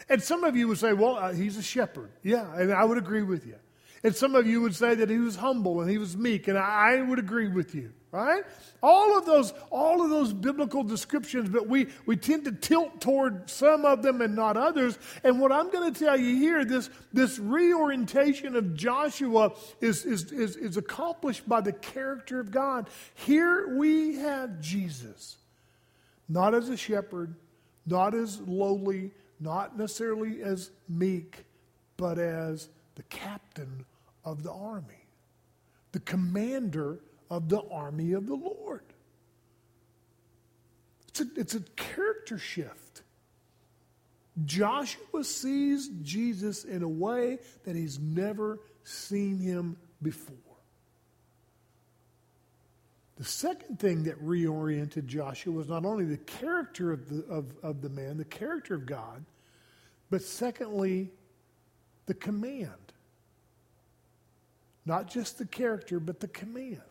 And 0.09 0.23
some 0.23 0.44
of 0.44 0.57
you 0.57 0.66
would 0.68 0.79
say, 0.79 0.94
well, 0.94 1.16
uh, 1.16 1.35
he's 1.35 1.59
a 1.59 1.62
shepherd. 1.62 2.09
Yeah, 2.23 2.51
and 2.57 2.73
I 2.73 2.85
would 2.85 2.96
agree 2.96 3.23
with 3.23 3.46
you. 3.46 3.57
And 4.03 4.17
some 4.17 4.35
of 4.35 4.47
you 4.47 4.63
would 4.63 4.75
say 4.75 4.95
that 4.95 5.11
he 5.11 5.19
was 5.19 5.37
humble 5.37 5.83
and 5.83 5.91
he 5.91 5.99
was 5.99 6.17
meek, 6.17 6.49
and 6.49 6.57
I 6.57 7.03
would 7.03 7.19
agree 7.19 7.49
with 7.49 7.75
you, 7.75 7.93
right? 8.13 8.45
All 8.83 9.19
of 9.19 9.27
those, 9.27 9.53
all 9.71 10.03
of 10.03 10.09
those 10.09 10.33
biblical 10.33 10.83
descriptions, 10.83 11.51
but 11.51 11.69
we, 11.69 11.89
we 12.07 12.17
tend 12.17 12.45
to 12.47 12.53
tilt 12.53 13.03
toward 13.03 13.51
some 13.51 13.85
of 13.85 14.03
them 14.03 14.23
and 14.23 14.35
not 14.35 14.57
others. 14.57 14.99
And 15.23 15.39
what 15.39 15.53
I'm 15.53 15.71
going 15.71 15.93
to 15.93 16.05
tell 16.05 16.19
you 16.19 16.37
here, 16.37 16.65
this, 16.65 16.89
this 17.13 17.39
reorientation 17.39 18.57
of 18.57 18.75
Joshua 18.75 19.53
is, 19.83 20.07
is, 20.07 20.33
is, 20.33 20.57
is 20.57 20.79
accomplished 20.79 21.47
by 21.47 21.61
the 21.61 21.73
character 21.73 22.41
of 22.41 22.51
God. 22.51 22.89
Here 23.15 23.77
we 23.77 24.15
have 24.17 24.63
Jesus, 24.63 25.37
not 26.27 26.55
as 26.55 26.71
a 26.71 26.77
shepherd, 26.77 27.35
not 27.87 28.15
as 28.15 28.41
lowly, 28.41 29.11
not 29.41 29.77
necessarily 29.77 30.43
as 30.43 30.71
meek, 30.89 31.45
but 31.99 32.19
as 32.19 32.71
the 32.95 33.03
captain 33.05 33.85
of 34.24 34.42
the 34.42 34.52
army, 34.52 35.06
the 35.92 36.00
commander 36.00 37.00
of 37.30 37.48
the 37.48 37.62
army 37.70 38.12
of 38.12 38.26
the 38.26 38.35
Lord. 38.35 38.85
It's 41.09 41.20
a, 41.20 41.26
it's 41.37 41.54
a 41.54 41.61
character 41.76 42.38
shift. 42.38 43.02
Joshua 44.44 45.24
sees 45.24 45.90
Jesus 46.02 46.64
in 46.64 46.83
a 46.83 46.88
way 46.88 47.38
that 47.64 47.74
he's 47.74 47.98
never 47.98 48.61
seen 48.85 49.38
him 49.38 49.76
before. 50.02 50.37
The 53.16 53.24
second 53.24 53.78
thing 53.78 54.04
that 54.04 54.24
reoriented 54.24 55.04
Joshua 55.04 55.52
was 55.52 55.68
not 55.68 55.85
only 55.85 56.04
the 56.06 56.16
character 56.16 56.90
of 56.90 57.09
the, 57.09 57.22
of, 57.26 57.52
of 57.62 57.83
the 57.83 57.90
man, 57.90 58.16
the 58.16 58.24
character 58.24 58.74
of 58.74 58.87
God, 58.87 59.24
but 60.09 60.22
secondly, 60.22 61.11
the 62.06 62.14
command. 62.14 62.89
Not 64.87 65.09
just 65.09 65.38
the 65.38 65.47
character, 65.47 66.01
but 66.01 66.21
the 66.21 66.29
command. 66.29 66.83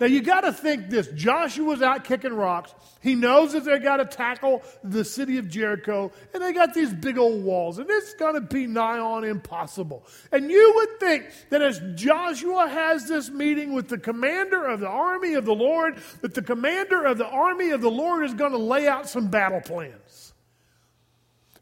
Now 0.00 0.06
you 0.06 0.22
got 0.22 0.42
to 0.42 0.52
think 0.52 0.90
this. 0.90 1.08
Joshua's 1.08 1.82
out 1.82 2.04
kicking 2.04 2.32
rocks. 2.32 2.72
He 3.00 3.16
knows 3.16 3.52
that 3.52 3.64
they 3.64 3.80
got 3.80 3.96
to 3.96 4.04
tackle 4.04 4.62
the 4.84 5.04
city 5.04 5.38
of 5.38 5.48
Jericho, 5.48 6.12
and 6.32 6.40
they 6.40 6.52
got 6.52 6.72
these 6.72 6.94
big 6.94 7.18
old 7.18 7.42
walls, 7.42 7.78
and 7.78 7.90
it's 7.90 8.14
going 8.14 8.34
to 8.34 8.40
be 8.40 8.68
nigh 8.68 9.00
on 9.00 9.24
impossible. 9.24 10.06
And 10.30 10.50
you 10.50 10.72
would 10.76 11.00
think 11.00 11.26
that 11.50 11.62
as 11.62 11.80
Joshua 11.96 12.68
has 12.68 13.08
this 13.08 13.28
meeting 13.28 13.72
with 13.72 13.88
the 13.88 13.98
commander 13.98 14.66
of 14.66 14.78
the 14.78 14.88
army 14.88 15.34
of 15.34 15.44
the 15.44 15.54
Lord, 15.54 15.98
that 16.20 16.34
the 16.34 16.42
commander 16.42 17.04
of 17.04 17.18
the 17.18 17.26
army 17.26 17.70
of 17.70 17.80
the 17.80 17.90
Lord 17.90 18.24
is 18.24 18.34
going 18.34 18.52
to 18.52 18.58
lay 18.58 18.86
out 18.86 19.08
some 19.08 19.28
battle 19.28 19.60
plans. 19.60 20.32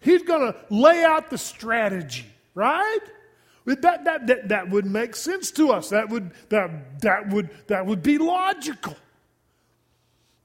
He's 0.00 0.22
going 0.22 0.52
to 0.52 0.58
lay 0.68 1.02
out 1.02 1.30
the 1.30 1.38
strategy, 1.38 2.26
right? 2.54 3.00
That, 3.66 4.04
that, 4.04 4.26
that, 4.28 4.48
that 4.48 4.70
would 4.70 4.86
make 4.86 5.16
sense 5.16 5.50
to 5.52 5.70
us. 5.72 5.90
That 5.90 6.08
would, 6.08 6.30
that, 6.50 7.00
that, 7.02 7.28
would, 7.30 7.50
that 7.66 7.84
would 7.84 8.02
be 8.02 8.16
logical. 8.16 8.96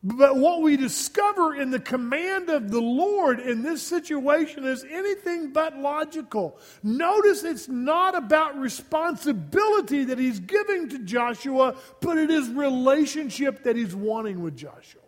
But 0.03 0.35
what 0.35 0.63
we 0.63 0.77
discover 0.77 1.53
in 1.53 1.69
the 1.69 1.79
command 1.79 2.49
of 2.49 2.71
the 2.71 2.81
Lord 2.81 3.39
in 3.39 3.61
this 3.61 3.83
situation 3.83 4.65
is 4.65 4.83
anything 4.89 5.53
but 5.53 5.77
logical. 5.77 6.57
Notice 6.81 7.43
it's 7.43 7.67
not 7.67 8.15
about 8.15 8.57
responsibility 8.57 10.05
that 10.05 10.17
he's 10.17 10.39
giving 10.39 10.89
to 10.89 10.97
Joshua, 10.99 11.75
but 11.99 12.17
it 12.17 12.31
is 12.31 12.49
relationship 12.49 13.63
that 13.63 13.75
he's 13.75 13.95
wanting 13.95 14.41
with 14.41 14.57
Joshua. 14.57 15.00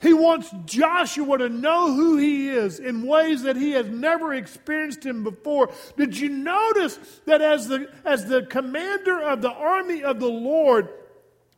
He 0.00 0.12
wants 0.12 0.50
Joshua 0.66 1.38
to 1.38 1.48
know 1.48 1.94
who 1.94 2.16
he 2.16 2.48
is 2.48 2.78
in 2.78 3.06
ways 3.06 3.42
that 3.42 3.56
he 3.56 3.72
has 3.72 3.86
never 3.86 4.34
experienced 4.34 5.04
him 5.04 5.24
before. 5.24 5.70
Did 5.96 6.18
you 6.18 6.28
notice 6.28 6.98
that 7.26 7.40
as 7.40 7.68
the, 7.68 7.88
as 8.04 8.26
the 8.26 8.42
commander 8.42 9.22
of 9.22 9.40
the 9.40 9.52
army 9.52 10.02
of 10.02 10.20
the 10.20 10.28
Lord, 10.28 10.88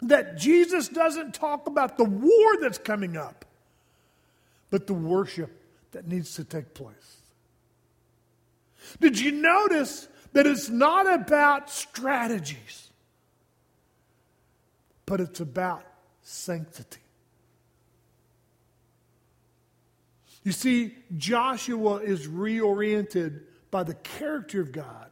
that 0.03 0.37
Jesus 0.37 0.89
doesn't 0.89 1.35
talk 1.35 1.67
about 1.67 1.97
the 1.97 2.05
war 2.05 2.61
that's 2.61 2.79
coming 2.79 3.17
up, 3.17 3.45
but 4.71 4.87
the 4.87 4.95
worship 4.95 5.51
that 5.93 6.07
needs 6.07 6.35
to 6.37 6.45
take 6.45 6.75
place? 6.75 7.17
Did 9.01 9.19
you 9.19 9.33
notice 9.33 10.09
that 10.35 10.47
it's 10.47 10.69
not 10.69 11.13
about 11.13 11.71
strategies, 11.71 12.91
but 15.07 15.21
it's 15.21 15.41
about 15.41 15.85
sanctity? 16.23 17.01
You 20.47 20.53
see, 20.53 20.95
Joshua 21.17 21.97
is 21.97 22.29
reoriented 22.29 23.41
by 23.73 23.83
the 23.83 23.95
character 23.95 24.61
of 24.61 24.71
God, 24.71 25.11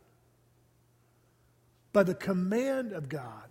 by 1.93 2.05
the 2.05 2.15
command 2.15 2.93
of 2.93 3.09
God. 3.09 3.49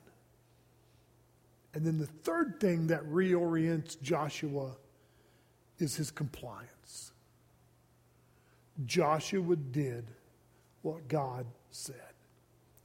And 1.73 1.85
then 1.85 1.97
the 1.97 2.05
third 2.05 2.61
thing 2.61 2.87
that 2.87 3.03
reorients 3.03 4.01
Joshua 4.01 4.77
is 5.77 5.97
his 5.97 6.09
compliance. 6.09 7.11
Joshua 8.85 9.57
did 9.57 10.05
what 10.83 11.09
God 11.09 11.45
said. 11.69 12.13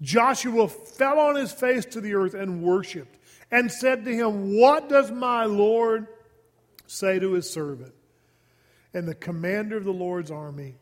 Joshua 0.02 0.66
fell 0.66 1.20
on 1.20 1.36
his 1.36 1.52
face 1.52 1.84
to 1.84 2.00
the 2.00 2.14
earth 2.14 2.34
and 2.34 2.64
worshiped 2.64 3.16
and 3.52 3.70
said 3.70 4.04
to 4.06 4.12
him, 4.12 4.58
What 4.58 4.88
does 4.88 5.12
my 5.12 5.44
Lord 5.44 6.08
say 6.88 7.20
to 7.20 7.34
his 7.34 7.48
servant? 7.48 7.94
And 8.94 9.06
the 9.06 9.14
commander 9.14 9.76
of 9.76 9.84
the 9.84 9.92
Lord's 9.92 10.30
army, 10.30 10.76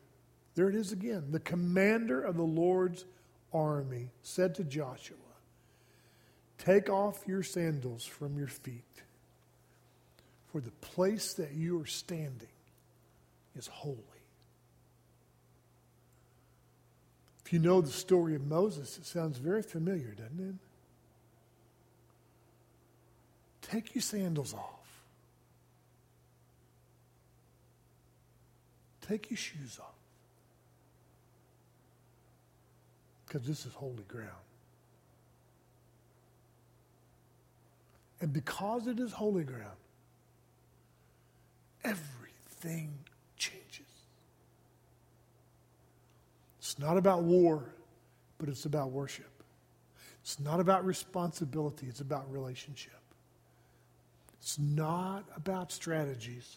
there 0.54 0.68
it 0.68 0.74
is 0.74 0.92
again, 0.92 1.24
the 1.30 1.40
commander 1.40 2.22
of 2.22 2.36
the 2.36 2.42
Lord's 2.42 3.04
army 3.52 4.10
said 4.22 4.54
to 4.56 4.64
Joshua, 4.64 5.16
Take 6.58 6.88
off 6.88 7.24
your 7.26 7.42
sandals 7.42 8.04
from 8.04 8.38
your 8.38 8.46
feet, 8.46 8.82
for 10.50 10.60
the 10.60 10.70
place 10.70 11.34
that 11.34 11.52
you 11.52 11.80
are 11.80 11.86
standing 11.86 12.48
is 13.56 13.66
holy. 13.66 13.98
If 17.44 17.52
you 17.52 17.58
know 17.58 17.80
the 17.80 17.92
story 17.92 18.34
of 18.34 18.44
Moses, 18.46 18.98
it 18.98 19.06
sounds 19.06 19.38
very 19.38 19.62
familiar, 19.62 20.14
doesn't 20.14 20.40
it? 20.40 20.54
Take 23.70 23.94
your 23.94 24.02
sandals 24.02 24.54
off. 24.54 24.75
Take 29.08 29.30
your 29.30 29.36
shoes 29.36 29.78
off. 29.80 29.94
Because 33.26 33.46
this 33.46 33.66
is 33.66 33.72
holy 33.74 34.04
ground. 34.08 34.30
And 38.20 38.32
because 38.32 38.86
it 38.86 38.98
is 38.98 39.12
holy 39.12 39.44
ground, 39.44 39.76
everything 41.84 42.94
changes. 43.36 43.86
It's 46.58 46.78
not 46.78 46.96
about 46.96 47.22
war, 47.22 47.64
but 48.38 48.48
it's 48.48 48.64
about 48.64 48.90
worship. 48.90 49.30
It's 50.22 50.40
not 50.40 50.60
about 50.60 50.84
responsibility, 50.84 51.86
it's 51.86 52.00
about 52.00 52.30
relationship. 52.32 52.92
It's 54.40 54.58
not 54.58 55.24
about 55.36 55.70
strategies, 55.70 56.56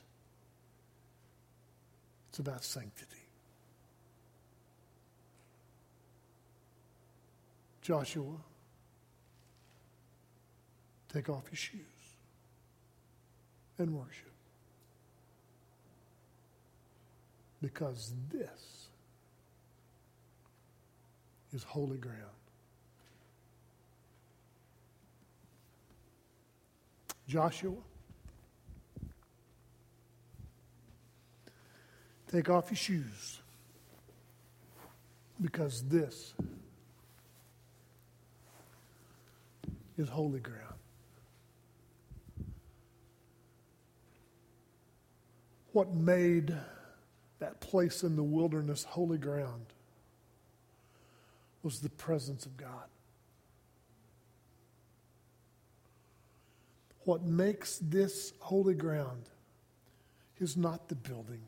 it's 2.39 2.47
about 2.47 2.63
sanctity. 2.63 3.17
Joshua, 7.82 8.38
take 11.12 11.28
off 11.30 11.43
your 11.49 11.58
shoes 11.58 11.82
and 13.78 13.93
worship. 13.93 14.32
Because 17.62 18.13
this 18.32 18.88
is 21.52 21.63
holy 21.63 21.97
ground. 21.97 22.15
Joshua, 27.28 27.75
take 32.32 32.50
off 32.50 32.70
your 32.70 32.78
shoes 32.78 33.39
because 35.42 35.84
this 35.84 36.34
is 39.98 40.08
holy 40.10 40.39
ground. 40.39 40.63
What 45.72 45.94
made 45.94 46.56
that 47.39 47.60
place 47.62 48.04
in 48.04 48.15
the 48.15 48.24
wilderness 48.24 48.84
holy 48.84 49.18
ground 49.18 49.65
was 51.63 51.80
the 51.80 51.89
presence 51.89 52.46
of 52.46 52.58
God. 52.58 52.88
What 57.06 57.24
makes 57.24 57.80
this 57.82 58.34
holy 58.39 58.76
ground 58.76 59.24
is 60.39 60.56
not 60.56 60.88
the 60.89 60.96
building, 60.96 61.42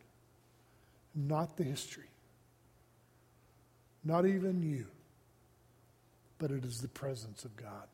not 1.15 1.57
the 1.57 1.63
history, 1.63 2.09
not 4.03 4.25
even 4.25 4.61
you, 4.61 4.87
but 6.39 6.51
it 6.51 6.63
is 6.65 6.79
the 6.79 6.87
presence 6.87 7.45
of 7.45 7.55
God. 7.55 7.87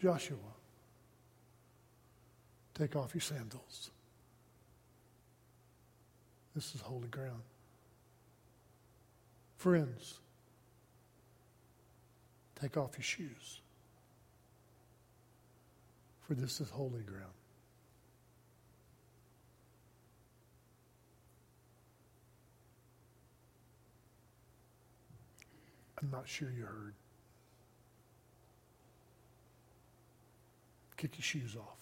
Joshua, 0.00 0.36
take 2.74 2.94
off 2.96 3.14
your 3.14 3.22
sandals. 3.22 3.90
This 6.54 6.74
is 6.74 6.80
holy 6.80 7.08
ground. 7.08 7.42
Friends, 9.56 10.20
Take 12.60 12.76
off 12.76 12.96
your 12.96 13.04
shoes, 13.04 13.60
for 16.26 16.34
this 16.34 16.60
is 16.60 16.68
holy 16.70 17.02
ground. 17.02 17.22
I'm 26.02 26.10
not 26.10 26.28
sure 26.28 26.50
you 26.50 26.64
heard. 26.64 26.94
Kick 30.96 31.12
your 31.16 31.22
shoes 31.22 31.56
off. 31.56 31.78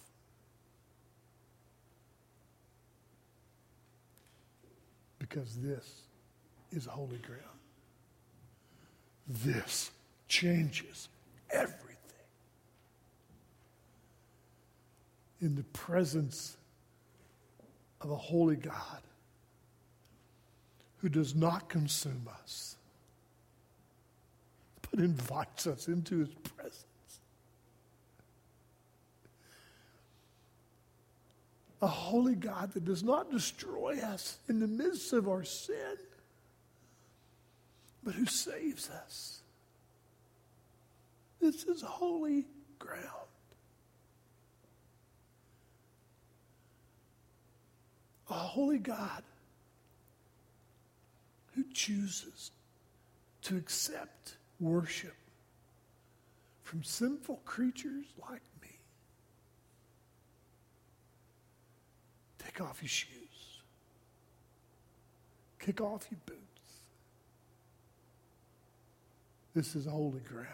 Because 5.18 5.56
this 5.56 6.02
is 6.70 6.84
holy 6.84 7.18
ground. 7.18 7.40
This 9.26 9.90
changes 10.28 11.08
everything. 11.50 11.94
In 15.44 15.56
the 15.56 15.62
presence 15.62 16.56
of 18.00 18.10
a 18.10 18.16
holy 18.16 18.56
God 18.56 19.02
who 20.96 21.10
does 21.10 21.34
not 21.34 21.68
consume 21.68 22.26
us, 22.42 22.76
but 24.90 25.00
invites 25.00 25.66
us 25.66 25.86
into 25.86 26.20
his 26.20 26.30
presence. 26.56 26.86
A 31.82 31.88
holy 31.88 32.36
God 32.36 32.72
that 32.72 32.86
does 32.86 33.02
not 33.02 33.30
destroy 33.30 33.98
us 33.98 34.38
in 34.48 34.60
the 34.60 34.66
midst 34.66 35.12
of 35.12 35.28
our 35.28 35.44
sin, 35.44 35.98
but 38.02 38.14
who 38.14 38.24
saves 38.24 38.88
us. 38.88 39.42
This 41.38 41.64
is 41.64 41.82
holy 41.82 42.46
ground. 42.78 43.23
A 48.34 48.36
holy 48.36 48.78
God 48.78 49.22
who 51.54 51.62
chooses 51.72 52.50
to 53.42 53.56
accept 53.56 54.34
worship 54.58 55.14
from 56.64 56.82
sinful 56.82 57.42
creatures 57.44 58.06
like 58.28 58.42
me. 58.60 58.76
Take 62.44 62.60
off 62.60 62.82
your 62.82 62.88
shoes. 62.88 63.60
Kick 65.60 65.80
off 65.80 66.08
your 66.10 66.18
boots. 66.26 66.40
This 69.54 69.76
is 69.76 69.86
holy 69.86 70.20
ground. 70.20 70.48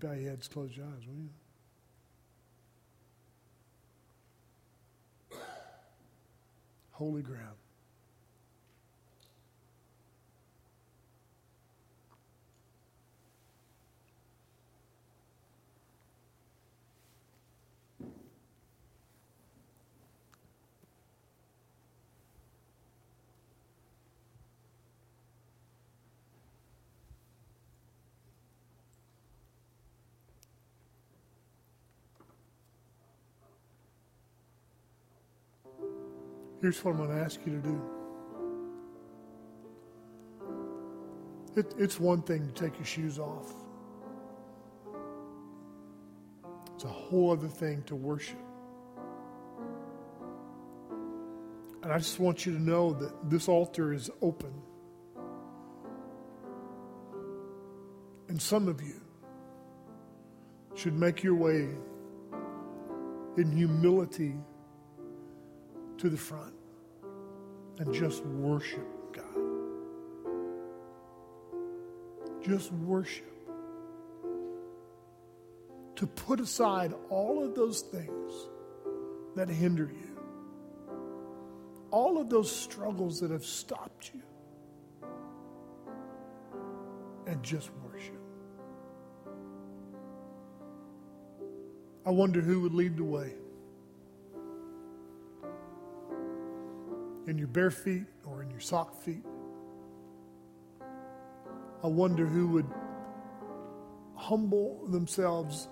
Bow 0.00 0.12
your 0.12 0.30
heads, 0.30 0.46
close 0.46 0.76
your 0.76 0.86
eyes, 0.86 1.06
will 1.06 1.16
you? 1.16 1.30
Holy 6.92 7.22
ground. 7.22 7.56
Here's 36.60 36.84
what 36.84 36.92
I'm 36.92 36.96
going 36.98 37.10
to 37.10 37.24
ask 37.24 37.38
you 37.46 37.52
to 37.52 37.58
do. 37.68 37.82
It, 41.56 41.74
it's 41.78 42.00
one 42.00 42.22
thing 42.22 42.46
to 42.46 42.52
take 42.52 42.76
your 42.76 42.86
shoes 42.86 43.18
off, 43.18 43.52
it's 46.74 46.84
a 46.84 46.88
whole 46.88 47.32
other 47.32 47.48
thing 47.48 47.82
to 47.84 47.94
worship. 47.94 48.38
And 51.82 51.92
I 51.92 51.98
just 51.98 52.18
want 52.18 52.44
you 52.44 52.52
to 52.52 52.62
know 52.62 52.92
that 52.92 53.30
this 53.30 53.48
altar 53.48 53.92
is 53.92 54.10
open. 54.20 54.52
And 58.28 58.42
some 58.42 58.68
of 58.68 58.82
you 58.82 59.00
should 60.74 60.94
make 60.94 61.22
your 61.22 61.34
way 61.34 61.68
in 63.36 63.52
humility 63.56 64.34
to 65.98 66.08
the 66.08 66.16
front 66.16 66.54
and 67.78 67.92
just 67.92 68.24
worship 68.24 68.86
God. 69.12 69.24
Just 72.42 72.72
worship. 72.72 73.24
To 75.96 76.06
put 76.06 76.40
aside 76.40 76.94
all 77.10 77.44
of 77.44 77.54
those 77.54 77.80
things 77.80 78.32
that 79.34 79.48
hinder 79.48 79.90
you, 79.92 80.20
all 81.90 82.20
of 82.20 82.30
those 82.30 82.50
struggles 82.50 83.20
that 83.20 83.30
have 83.30 83.44
stopped 83.44 84.12
you, 84.14 84.22
and 87.26 87.42
just 87.42 87.70
worship. 87.84 88.14
I 92.06 92.10
wonder 92.10 92.40
who 92.40 92.60
would 92.60 92.74
lead 92.74 92.96
the 92.96 93.04
way. 93.04 93.32
In 97.28 97.36
your 97.36 97.46
bare 97.46 97.70
feet 97.70 98.06
or 98.24 98.42
in 98.42 98.50
your 98.50 98.58
sock 98.58 99.00
feet. 99.02 99.22
I 101.84 101.86
wonder 101.86 102.26
who 102.26 102.48
would 102.48 102.66
humble 104.14 104.86
themselves 104.88 105.68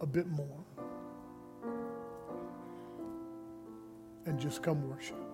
a 0.00 0.06
bit 0.06 0.28
more 0.28 0.64
and 4.26 4.38
just 4.38 4.62
come 4.62 4.88
worship. 4.88 5.27